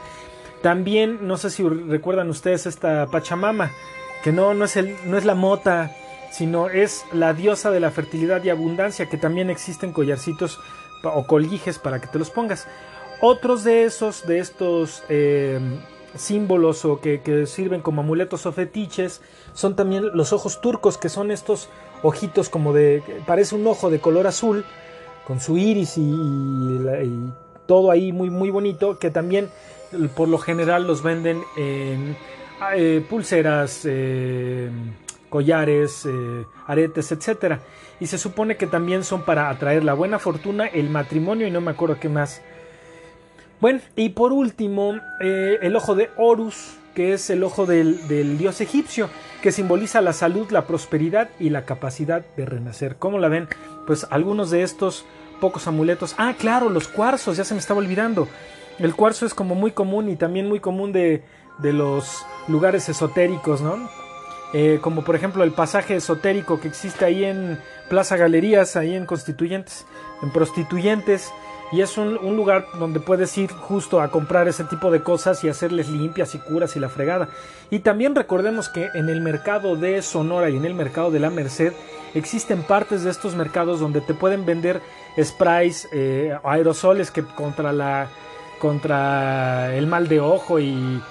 [0.62, 3.72] También, no sé si recuerdan ustedes esta Pachamama,
[4.24, 5.96] que no, no, es, el, no es la mota,
[6.32, 10.60] sino es la diosa de la fertilidad y abundancia, que también existen collarcitos
[11.04, 12.68] o colguijes para que te los pongas.
[13.22, 15.60] Otros de esos, de estos eh,
[16.16, 19.22] símbolos o que, sirven como amuletos o fetiches
[19.54, 21.70] son también los ojos turcos, que son estos
[22.04, 24.66] ojitos como de, parece un ojo de color azul,
[25.26, 27.32] con su iris y,
[27.68, 29.50] todo ahí muy, muy bonito, que también
[30.16, 32.18] por lo general los venden en
[32.76, 34.70] eh, pulseras, eh,
[35.30, 37.60] collares, eh, aretes, etc.
[38.00, 41.62] Y se supone que también son para atraer la buena fortuna, el matrimonio y no
[41.62, 42.42] me acuerdo qué más
[43.62, 48.60] bueno, y por último, eh, el ojo de Horus, que es el ojo del, dios
[48.60, 49.10] egipcio,
[49.42, 52.96] que simboliza la salud, la prosperidad y la capacidad de renacer.
[52.98, 53.48] ¿Cómo la ven?
[53.86, 55.06] Pues algunos de estos
[55.40, 56.16] pocos amuletos.
[56.18, 58.28] Ah, claro, los cuarzos, ya se me estaba olvidando.
[58.80, 61.24] El cuarzo es como muy común y también muy común de,
[61.62, 63.78] los lugares esotéricos, ¿no?
[64.54, 67.58] Eh, como por ejemplo el pasaje esotérico que existe ahí en
[67.90, 69.86] Plaza Galerías, ahí en Constituyentes,
[70.24, 71.32] en Prostituyentes,
[71.72, 75.50] y es un, lugar donde puedes ir justo a comprar ese tipo de cosas y
[75.50, 77.30] hacerles limpias y curas y la fregada.
[77.70, 81.30] Y también recordemos que en el mercado de Sonora y en el mercado de la
[81.30, 81.72] Merced
[82.14, 84.82] existen partes de estos mercados donde te pueden vender
[85.22, 88.10] sprays, eh, aerosoles que contra la
[88.60, 91.02] contra el mal de ojo y,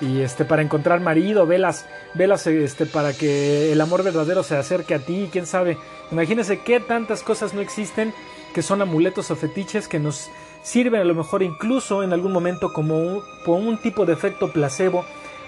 [0.00, 4.98] este para encontrar marido, velas, velas este para que el amor verdadero se acerque a
[5.00, 5.76] ti, quién sabe.
[6.10, 8.14] Imagínense qué tantas cosas no existen
[8.54, 10.30] que son amuletos o fetiches que nos
[10.62, 15.04] sirven a lo mejor incluso en algún momento como un, un tipo de efecto placebo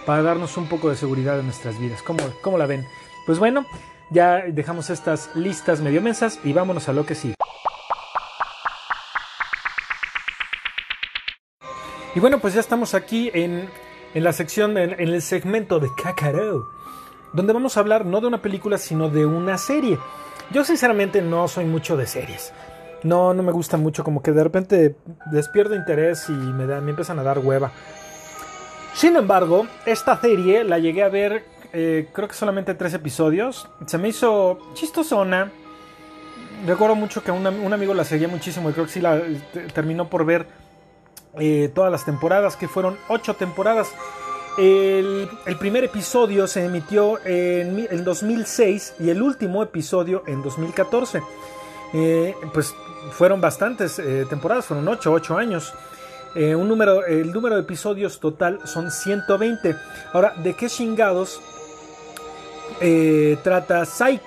[0.07, 2.03] para darnos un poco de seguridad en nuestras vidas.
[2.03, 2.87] ¿Cómo, ¿Cómo, la ven?
[3.27, 3.67] Pues bueno,
[4.11, 7.35] ya dejamos estas listas medio mensas y vámonos a lo que sigue.
[12.15, 13.71] Y bueno, pues ya estamos aquí en,
[14.13, 16.69] en la sección, en, en el segmento de Cacaro,
[17.33, 19.99] donde vamos a hablar no de una película, sino de una serie.
[20.51, 22.53] Yo sinceramente no soy mucho de series
[23.03, 24.97] no, no me gusta mucho, como que de repente
[25.31, 27.73] despierto interés y me, da, me empiezan a dar hueva.
[28.95, 33.69] Sin embargo, esta serie la llegué a ver, eh, creo que solamente tres episodios.
[33.87, 35.51] Se me hizo chistosona.
[36.67, 39.21] Recuerdo mucho que un, un amigo la seguía muchísimo y creo que sí la
[39.75, 40.47] terminó por ver
[41.39, 43.91] eh, todas las temporadas, que fueron ocho temporadas.
[44.59, 45.29] El,
[45.59, 51.23] primer episodio se emitió en, en 2006 y el último episodio en 2014.
[51.95, 52.75] Eh, pues
[53.11, 55.75] fueron bastantes eh, temporadas, fueron 8, 8 años.
[56.35, 59.77] Eh, un número, el número de episodios total son 120.
[60.13, 61.41] Ahora, ¿de qué chingados
[62.81, 64.23] eh, trata Psych?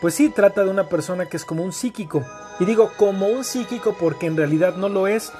[0.00, 2.24] Pues sí, trata de una persona que es como un psíquico.
[2.58, 5.32] Y digo como un psíquico porque en realidad no lo es.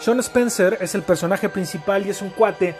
[0.00, 2.76] Sean Spencer es el personaje principal y es un cuate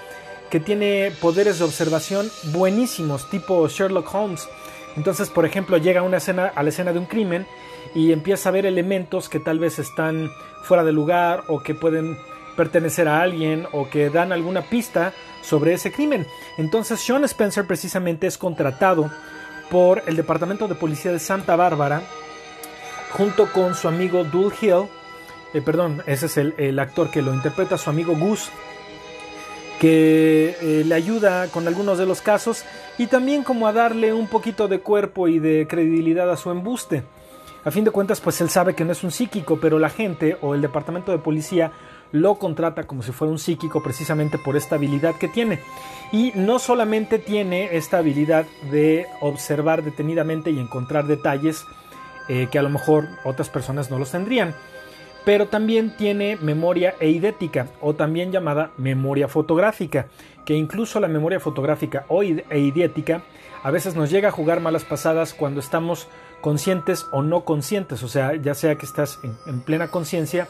[0.50, 4.48] que tiene poderes de observación buenísimos, tipo Sherlock Holmes.
[4.96, 7.46] Entonces, por ejemplo, llega una escena, a la escena de un crimen
[7.94, 10.30] y empieza a ver elementos que tal vez están
[10.62, 12.18] fuera de lugar o que pueden
[12.56, 16.26] pertenecer a alguien o que dan alguna pista sobre ese crimen.
[16.56, 19.10] Entonces Sean Spencer precisamente es contratado
[19.70, 22.02] por el Departamento de Policía de Santa Bárbara
[23.10, 24.88] junto con su amigo Dul Hill,
[25.54, 28.50] eh, perdón, ese es el, actor que lo interpreta, su amigo Gus,
[29.80, 32.64] que eh, le ayuda con algunos de los casos
[32.98, 37.02] y también como a darle un poquito de cuerpo y de credibilidad a su embuste.
[37.64, 40.36] A fin de cuentas, pues él sabe que no es un psíquico, pero la gente
[40.40, 41.72] o el departamento de policía
[42.12, 45.58] lo contrata como si fuera un psíquico precisamente por esta habilidad que tiene.
[46.12, 51.64] Y no solamente tiene esta habilidad de observar detenidamente y encontrar detalles
[52.28, 54.54] eh, que a lo mejor otras personas no los tendrían,
[55.26, 60.06] pero también tiene memoria eidética o también llamada memoria fotográfica,
[60.44, 63.22] que incluso la memoria fotográfica o eidética
[63.64, 66.06] a veces nos llega a jugar malas pasadas cuando estamos
[66.40, 70.46] conscientes o no conscientes, o sea, ya sea que estás en, en plena conciencia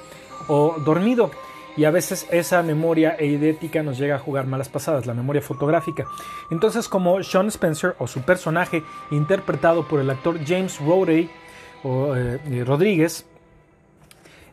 [0.46, 1.30] o dormido.
[1.78, 6.04] Y a veces esa memoria eidética nos llega a jugar malas pasadas, la memoria fotográfica.
[6.50, 11.30] Entonces, como Sean Spencer o su personaje, interpretado por el actor James Rodey
[11.82, 13.26] o, eh, Rodríguez,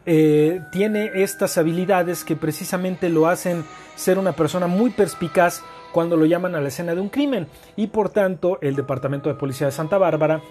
[0.05, 3.63] eh, tiene estas habilidades que precisamente lo hacen
[3.95, 7.47] ser una persona muy perspicaz cuando lo llaman a la escena de un crimen.
[7.75, 10.41] Y por tanto, el Departamento de Policía de Santa Bárbara,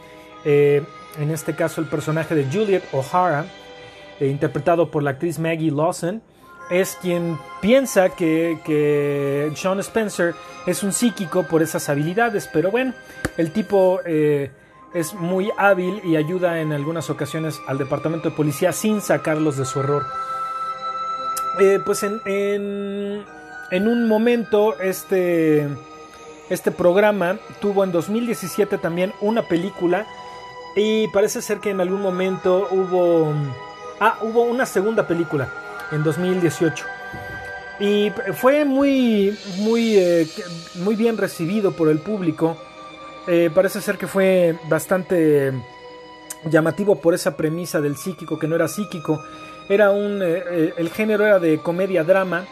[0.44, 0.82] eh,
[1.18, 3.44] en este caso el personaje de Juliet O'Hara,
[4.20, 6.22] eh, interpretado por la actriz Maggie Lawson,
[6.70, 10.34] es quien piensa que, Sean Spencer
[10.66, 12.94] es un psíquico por esas habilidades, pero bueno,
[13.36, 14.50] el tipo eh,
[14.94, 19.64] es muy hábil y ayuda en algunas ocasiones al departamento de policía sin sacarlos de
[19.64, 20.04] su error.
[21.60, 25.68] Eh, pues en, en, un momento este,
[26.48, 30.06] este programa tuvo en 2017 también una película
[30.76, 33.34] y parece ser que en algún momento hubo
[34.04, 35.48] Ah, hubo una segunda película
[35.92, 36.84] en 2018.
[37.78, 40.26] Y fue muy, muy, eh,
[40.74, 42.56] muy bien recibido por el público.
[43.26, 45.52] Eh, parece ser que fue bastante
[46.44, 49.22] llamativo por esa premisa del psíquico que no era psíquico.
[49.68, 52.44] Era un, eh, el género era de comedia drama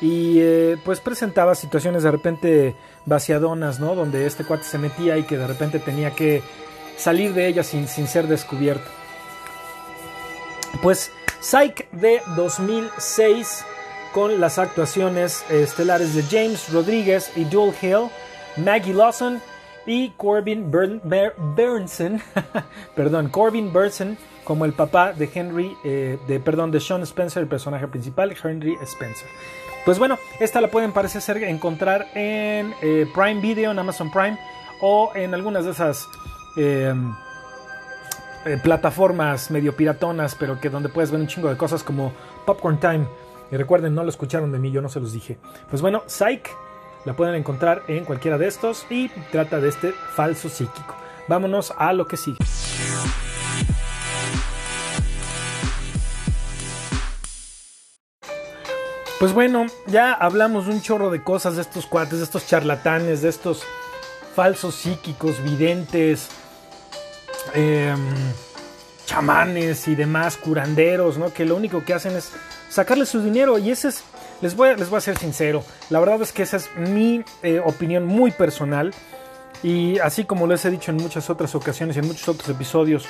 [0.00, 3.94] y eh, pues presentaba situaciones de repente vaciadonas, ¿no?
[3.94, 6.42] Donde este cuate se metía y que de repente tenía que
[6.96, 8.88] salir de ella sin, sin ser descubierto.
[10.82, 11.10] Pues
[11.40, 13.64] Psych de 2006
[14.12, 18.10] con las actuaciones estelares de James Rodríguez y Joel Hill,
[18.56, 19.40] Maggie Lawson
[19.86, 21.00] y Corbin Bern
[22.96, 27.48] perdón, Corbin Bernson como el papá de Henry, eh, de perdón, de Sean Spencer, el
[27.48, 29.28] personaje principal, Henry Spencer.
[29.84, 34.38] Pues bueno, esta la pueden parece ser encontrar en eh, Prime Video, en Amazon Prime
[34.82, 36.06] o en algunas de esas
[36.56, 36.94] eh,
[38.44, 42.12] eh, plataformas medio piratonas, pero que donde puedes ver un chingo de cosas como
[42.44, 43.06] Popcorn Time.
[43.50, 45.38] Y recuerden, no lo escucharon de mí, yo no se los dije.
[45.68, 46.48] Pues bueno, Psych
[47.04, 50.96] la pueden encontrar en cualquiera de estos y trata de este falso psíquico.
[51.28, 52.38] Vámonos a lo que sigue.
[59.18, 63.20] Pues bueno, ya hablamos de un chorro de cosas de estos cuates, de estos charlatanes,
[63.20, 63.64] de estos
[64.34, 66.30] falsos psíquicos, videntes,
[67.54, 67.94] eh,
[69.10, 71.32] chamanes y demás, curanderos, ¿no?
[71.32, 72.30] Que lo único que hacen es
[72.68, 74.04] sacarle su dinero y ese es,
[74.40, 77.24] les voy a, les voy a ser sincero, la verdad es que esa es mi
[77.42, 78.94] eh, opinión muy personal
[79.64, 83.04] y así como les he dicho en muchas otras ocasiones y en muchos otros episodios,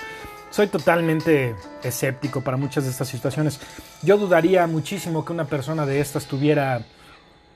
[0.48, 3.60] soy totalmente escéptico para muchas de estas situaciones.
[4.02, 6.82] Yo dudaría muchísimo que una persona de estas tuviera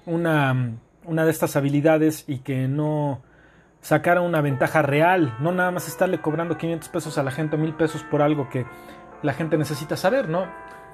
[0.04, 0.74] una,
[1.04, 3.22] una de estas habilidades y que no
[3.84, 7.58] sacara una ventaja real, no nada más estarle cobrando 500 pesos a la gente o
[7.58, 8.64] 1000 pesos por algo que
[9.22, 10.46] la gente necesita saber, ¿no?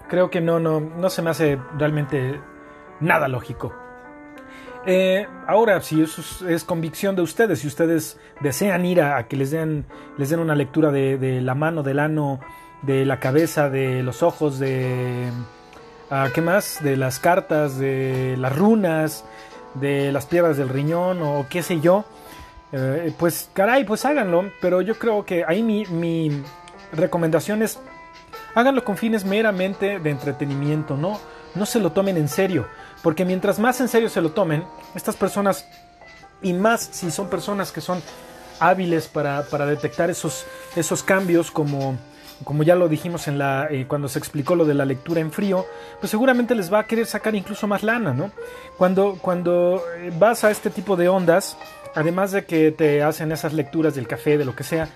[0.09, 2.41] Creo que no, no, no se me hace realmente
[2.99, 3.72] nada lógico.
[4.86, 9.53] Eh, ahora, si eso es, convicción de ustedes, si ustedes desean ir a, que les
[9.53, 9.86] den,
[10.18, 12.41] les den una lectura de, la mano, del ano,
[12.82, 15.30] de la cabeza, de los ojos, de...
[16.11, 16.82] Ah, ¿Qué más?
[16.82, 19.24] De las cartas, de las runas,
[19.74, 22.05] de las piedras del riñón o qué sé yo.
[22.73, 24.51] Eh, pues caray, pues háganlo.
[24.61, 26.43] Pero yo creo que ahí mi, mi
[26.93, 27.79] recomendación es
[28.55, 31.18] háganlo con fines meramente de entretenimiento, ¿no?
[31.55, 32.66] No se lo tomen en serio.
[33.03, 34.64] Porque mientras más en serio se lo tomen,
[34.95, 35.66] estas personas,
[36.43, 38.03] y más si son personas que son
[38.61, 40.45] hábiles para, detectar esos,
[40.77, 41.97] esos cambios como,
[42.45, 45.33] como ya lo dijimos en la, eh, cuando se explicó lo de la lectura en
[45.33, 45.66] frío,
[45.99, 48.31] pues seguramente les va a querer sacar incluso más lana, ¿no?
[48.77, 51.57] Cuando, cuando eh, vas a este tipo de ondas,
[51.95, 54.88] además de que te hacen esas lecturas del café, de lo que sea,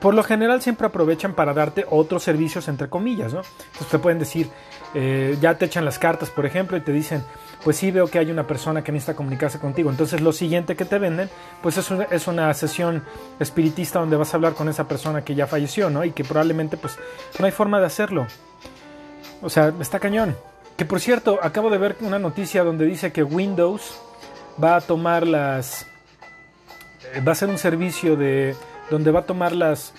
[0.00, 3.40] por lo general siempre aprovechan para darte otros servicios entre comillas, ¿no?
[3.40, 4.48] Entonces te pueden decir,
[4.94, 7.22] eh, ya te echan las cartas, por ejemplo, y te dicen,
[7.64, 9.90] pues sí veo que hay una persona que necesita comunicarse contigo.
[9.90, 11.28] Entonces lo siguiente que te venden,
[11.62, 13.02] pues es es una sesión
[13.40, 16.04] espiritista donde vas a hablar con esa persona que ya falleció, ¿no?
[16.04, 16.98] Y que probablemente pues
[17.38, 18.26] no hay forma de hacerlo.
[19.42, 20.36] O sea, está cañón.
[20.76, 23.98] Que por cierto, acabo de ver una noticia donde dice que Windows
[24.62, 25.86] va a tomar las...
[27.26, 28.56] Va a ser un servicio de
[28.90, 29.92] donde va a tomar las,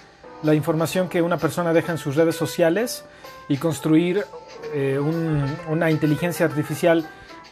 [0.43, 3.05] la información que una persona deja en sus redes sociales
[3.49, 4.25] y construir
[4.73, 7.07] eh, una inteligencia artificial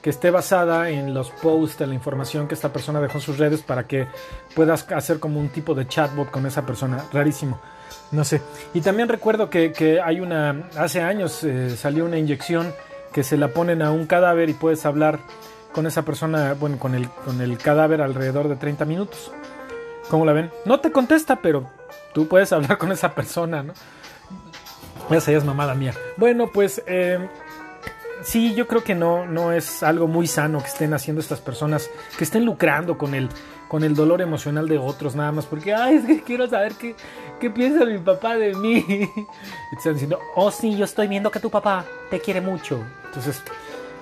[0.05, 3.39] que esté basada en los posts de la información que esta persona dejó en sus
[3.39, 4.05] redes para que
[4.53, 7.03] puedas hacer como un tipo de chatbot con esa persona.
[7.11, 7.59] Rarísimo.
[8.11, 8.39] No sé.
[8.75, 10.69] Y también recuerdo que, hay una.
[10.77, 12.71] Hace años eh, salió una inyección
[13.13, 15.21] que se la ponen a un cadáver y puedes hablar
[15.73, 19.31] con esa persona, bueno, con el, con el cadáver alrededor de 30 minutos.
[20.09, 20.51] ¿Cómo la ven?
[20.65, 21.69] No te contesta, pero
[22.13, 23.73] tú puedes hablar con esa persona, ¿no?
[25.09, 25.93] Esa ya es mamada mía.
[26.17, 27.19] Bueno, pues eh,
[28.23, 31.89] sí, yo creo que no, no es algo muy sano que estén haciendo estas personas,
[32.17, 33.29] que estén lucrando con el,
[33.67, 36.95] con el dolor emocional de otros, nada más porque, ay, es que quiero saber qué,
[37.39, 38.83] qué piensa mi papá de mí.
[38.87, 42.83] Y te están diciendo, oh sí, yo estoy viendo que tu papá te quiere mucho.
[43.05, 43.43] Entonces,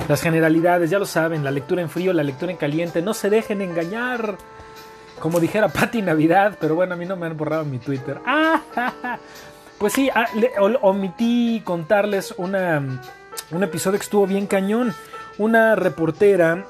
[0.08, 3.30] las generalidades, ya lo saben, la lectura en frío, la lectura en caliente, no se
[3.30, 4.38] dejen engañar.
[5.20, 8.20] Como dijera Patti Navidad, pero bueno, a mí no me han borrado mi Twitter.
[8.26, 8.61] Ah,
[9.78, 10.28] pues sí, ah,
[10.82, 12.82] omití contarles una,
[13.51, 14.93] un episodio que estuvo bien cañón.
[15.38, 16.66] Una reportera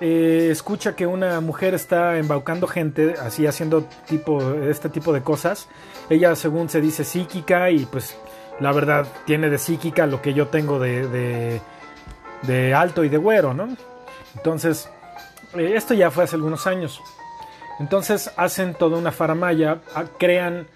[0.00, 5.68] eh, escucha que una mujer está embaucando gente, así haciendo tipo, este tipo de cosas.
[6.10, 8.16] Ella, según se dice, psíquica y pues
[8.60, 11.60] la verdad tiene de psíquica lo que yo tengo de, de,
[12.42, 13.68] de alto y de güero, ¿no?
[14.36, 14.88] Entonces,
[15.54, 17.00] eh, esto ya fue hace algunos años.
[17.80, 19.80] Entonces hacen toda una faramaya,
[20.18, 20.66] crean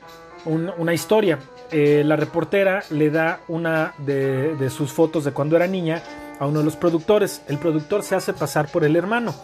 [0.44, 1.38] una historia.
[1.70, 6.02] Eh, la reportera le da una de, sus fotos de cuando era niña
[6.40, 7.42] a uno de los productores.
[7.46, 9.34] El productor se hace pasar por el hermano.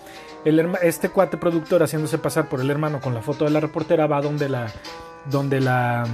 [0.83, 4.21] este cuate productor haciéndose pasar por el hermano con la foto de la reportera va
[4.21, 4.67] donde la,
[5.27, 6.05] donde la,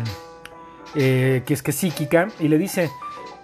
[0.94, 2.90] eh, que es que psíquica y le dice,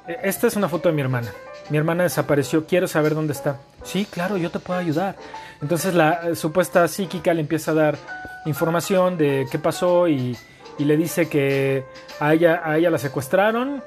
[0.06, 1.28] e, esta es una foto de mi hermana.
[1.70, 3.60] Mi hermana desapareció, quiero saber dónde está.
[3.82, 5.16] Sí, claro, yo te puedo ayudar.
[5.60, 7.98] Entonces la eh, supuesta psíquica le empieza a dar
[8.44, 10.36] información de qué pasó y,
[10.78, 11.84] le dice que
[12.20, 13.82] a ella, a ella la secuestraron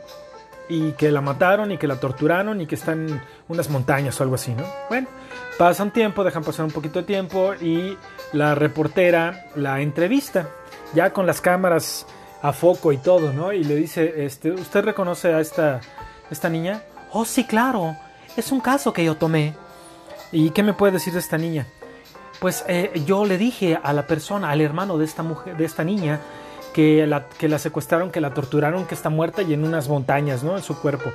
[0.69, 4.23] y que la mataron y que la torturaron y que está en unas montañas o
[4.23, 4.63] algo así, ¿no?
[4.89, 5.07] Bueno,
[5.57, 7.95] pasa un tiempo, dejan pasar un poquito de tiempo y
[8.34, 10.49] la reportera la entrevista,
[10.93, 12.07] ya con las cámaras
[12.41, 13.53] a foco y todo, ¿no?
[13.53, 15.82] Y le dice, este, ¿usted reconoce a esta,
[16.32, 16.82] esta niña?
[17.12, 17.95] Oh, sí, claro,
[18.38, 19.55] es un caso que yo tomé.
[20.32, 21.66] ¿Y qué me puede decir de esta niña?
[22.39, 25.84] Pues eh, yo le dije a la persona, al hermano de esta mujer, de esta
[25.84, 26.20] niña,
[26.74, 30.43] que la, que la secuestraron, que la torturaron, que está muerta y en unas montañas,
[30.43, 30.55] ¿no?
[30.55, 31.12] En su cuerpo.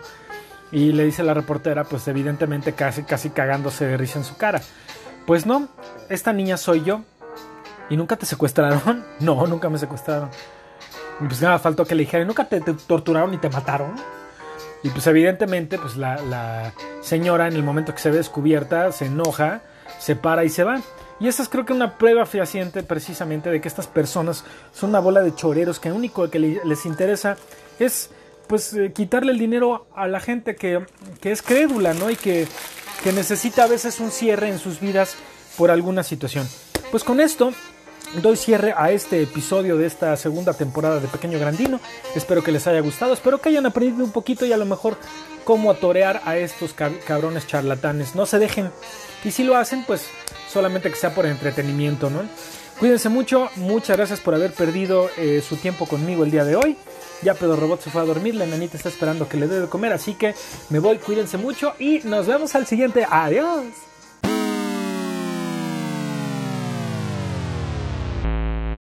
[0.72, 4.60] Y le dice la reportera, pues evidentemente casi, casi cagándose de risa en su cara.
[5.26, 5.68] Pues no,
[6.10, 7.02] esta niña soy yo.
[7.88, 9.04] ¿Y nunca te secuestraron?
[9.20, 10.28] No, nunca me secuestraron.
[11.20, 13.94] Pues nada, faltó que le dijera, ¿nunca te, te torturaron y te mataron?
[14.84, 19.62] Y pues evidentemente, pues la, señora en el momento que se ve descubierta se enoja,
[19.98, 20.80] se para y se va.
[21.18, 25.00] Y esa es creo que una prueba fehaciente precisamente de que estas personas son una
[25.00, 27.38] bola de choreros que lo único que les interesa
[27.78, 28.10] es
[28.46, 30.84] pues eh, quitarle el dinero a la gente que,
[31.20, 32.10] que es crédula, ¿no?
[32.10, 32.46] Y que,
[33.02, 35.16] que necesita a veces un cierre en sus vidas
[35.56, 36.46] por alguna situación.
[36.90, 37.52] Pues con esto
[38.22, 41.80] doy cierre a este episodio de esta segunda temporada de Pequeño Grandino.
[42.14, 44.96] Espero que les haya gustado, espero que hayan aprendido un poquito y a lo mejor
[45.44, 48.14] cómo atorear a estos cabrones charlatanes.
[48.14, 48.70] No se dejen.
[49.24, 50.06] Y si lo hacen, pues
[50.52, 52.22] solamente que sea por entretenimiento, ¿no?
[52.78, 56.76] Cuídense mucho, muchas gracias por haber perdido eh, su tiempo conmigo el día de hoy.
[57.22, 59.68] Ya Pedro Robot se fue a dormir, la enanita está esperando que le dé de
[59.68, 60.34] comer, así que
[60.70, 63.06] me voy, cuídense mucho y nos vemos al siguiente.
[63.08, 63.93] Adiós.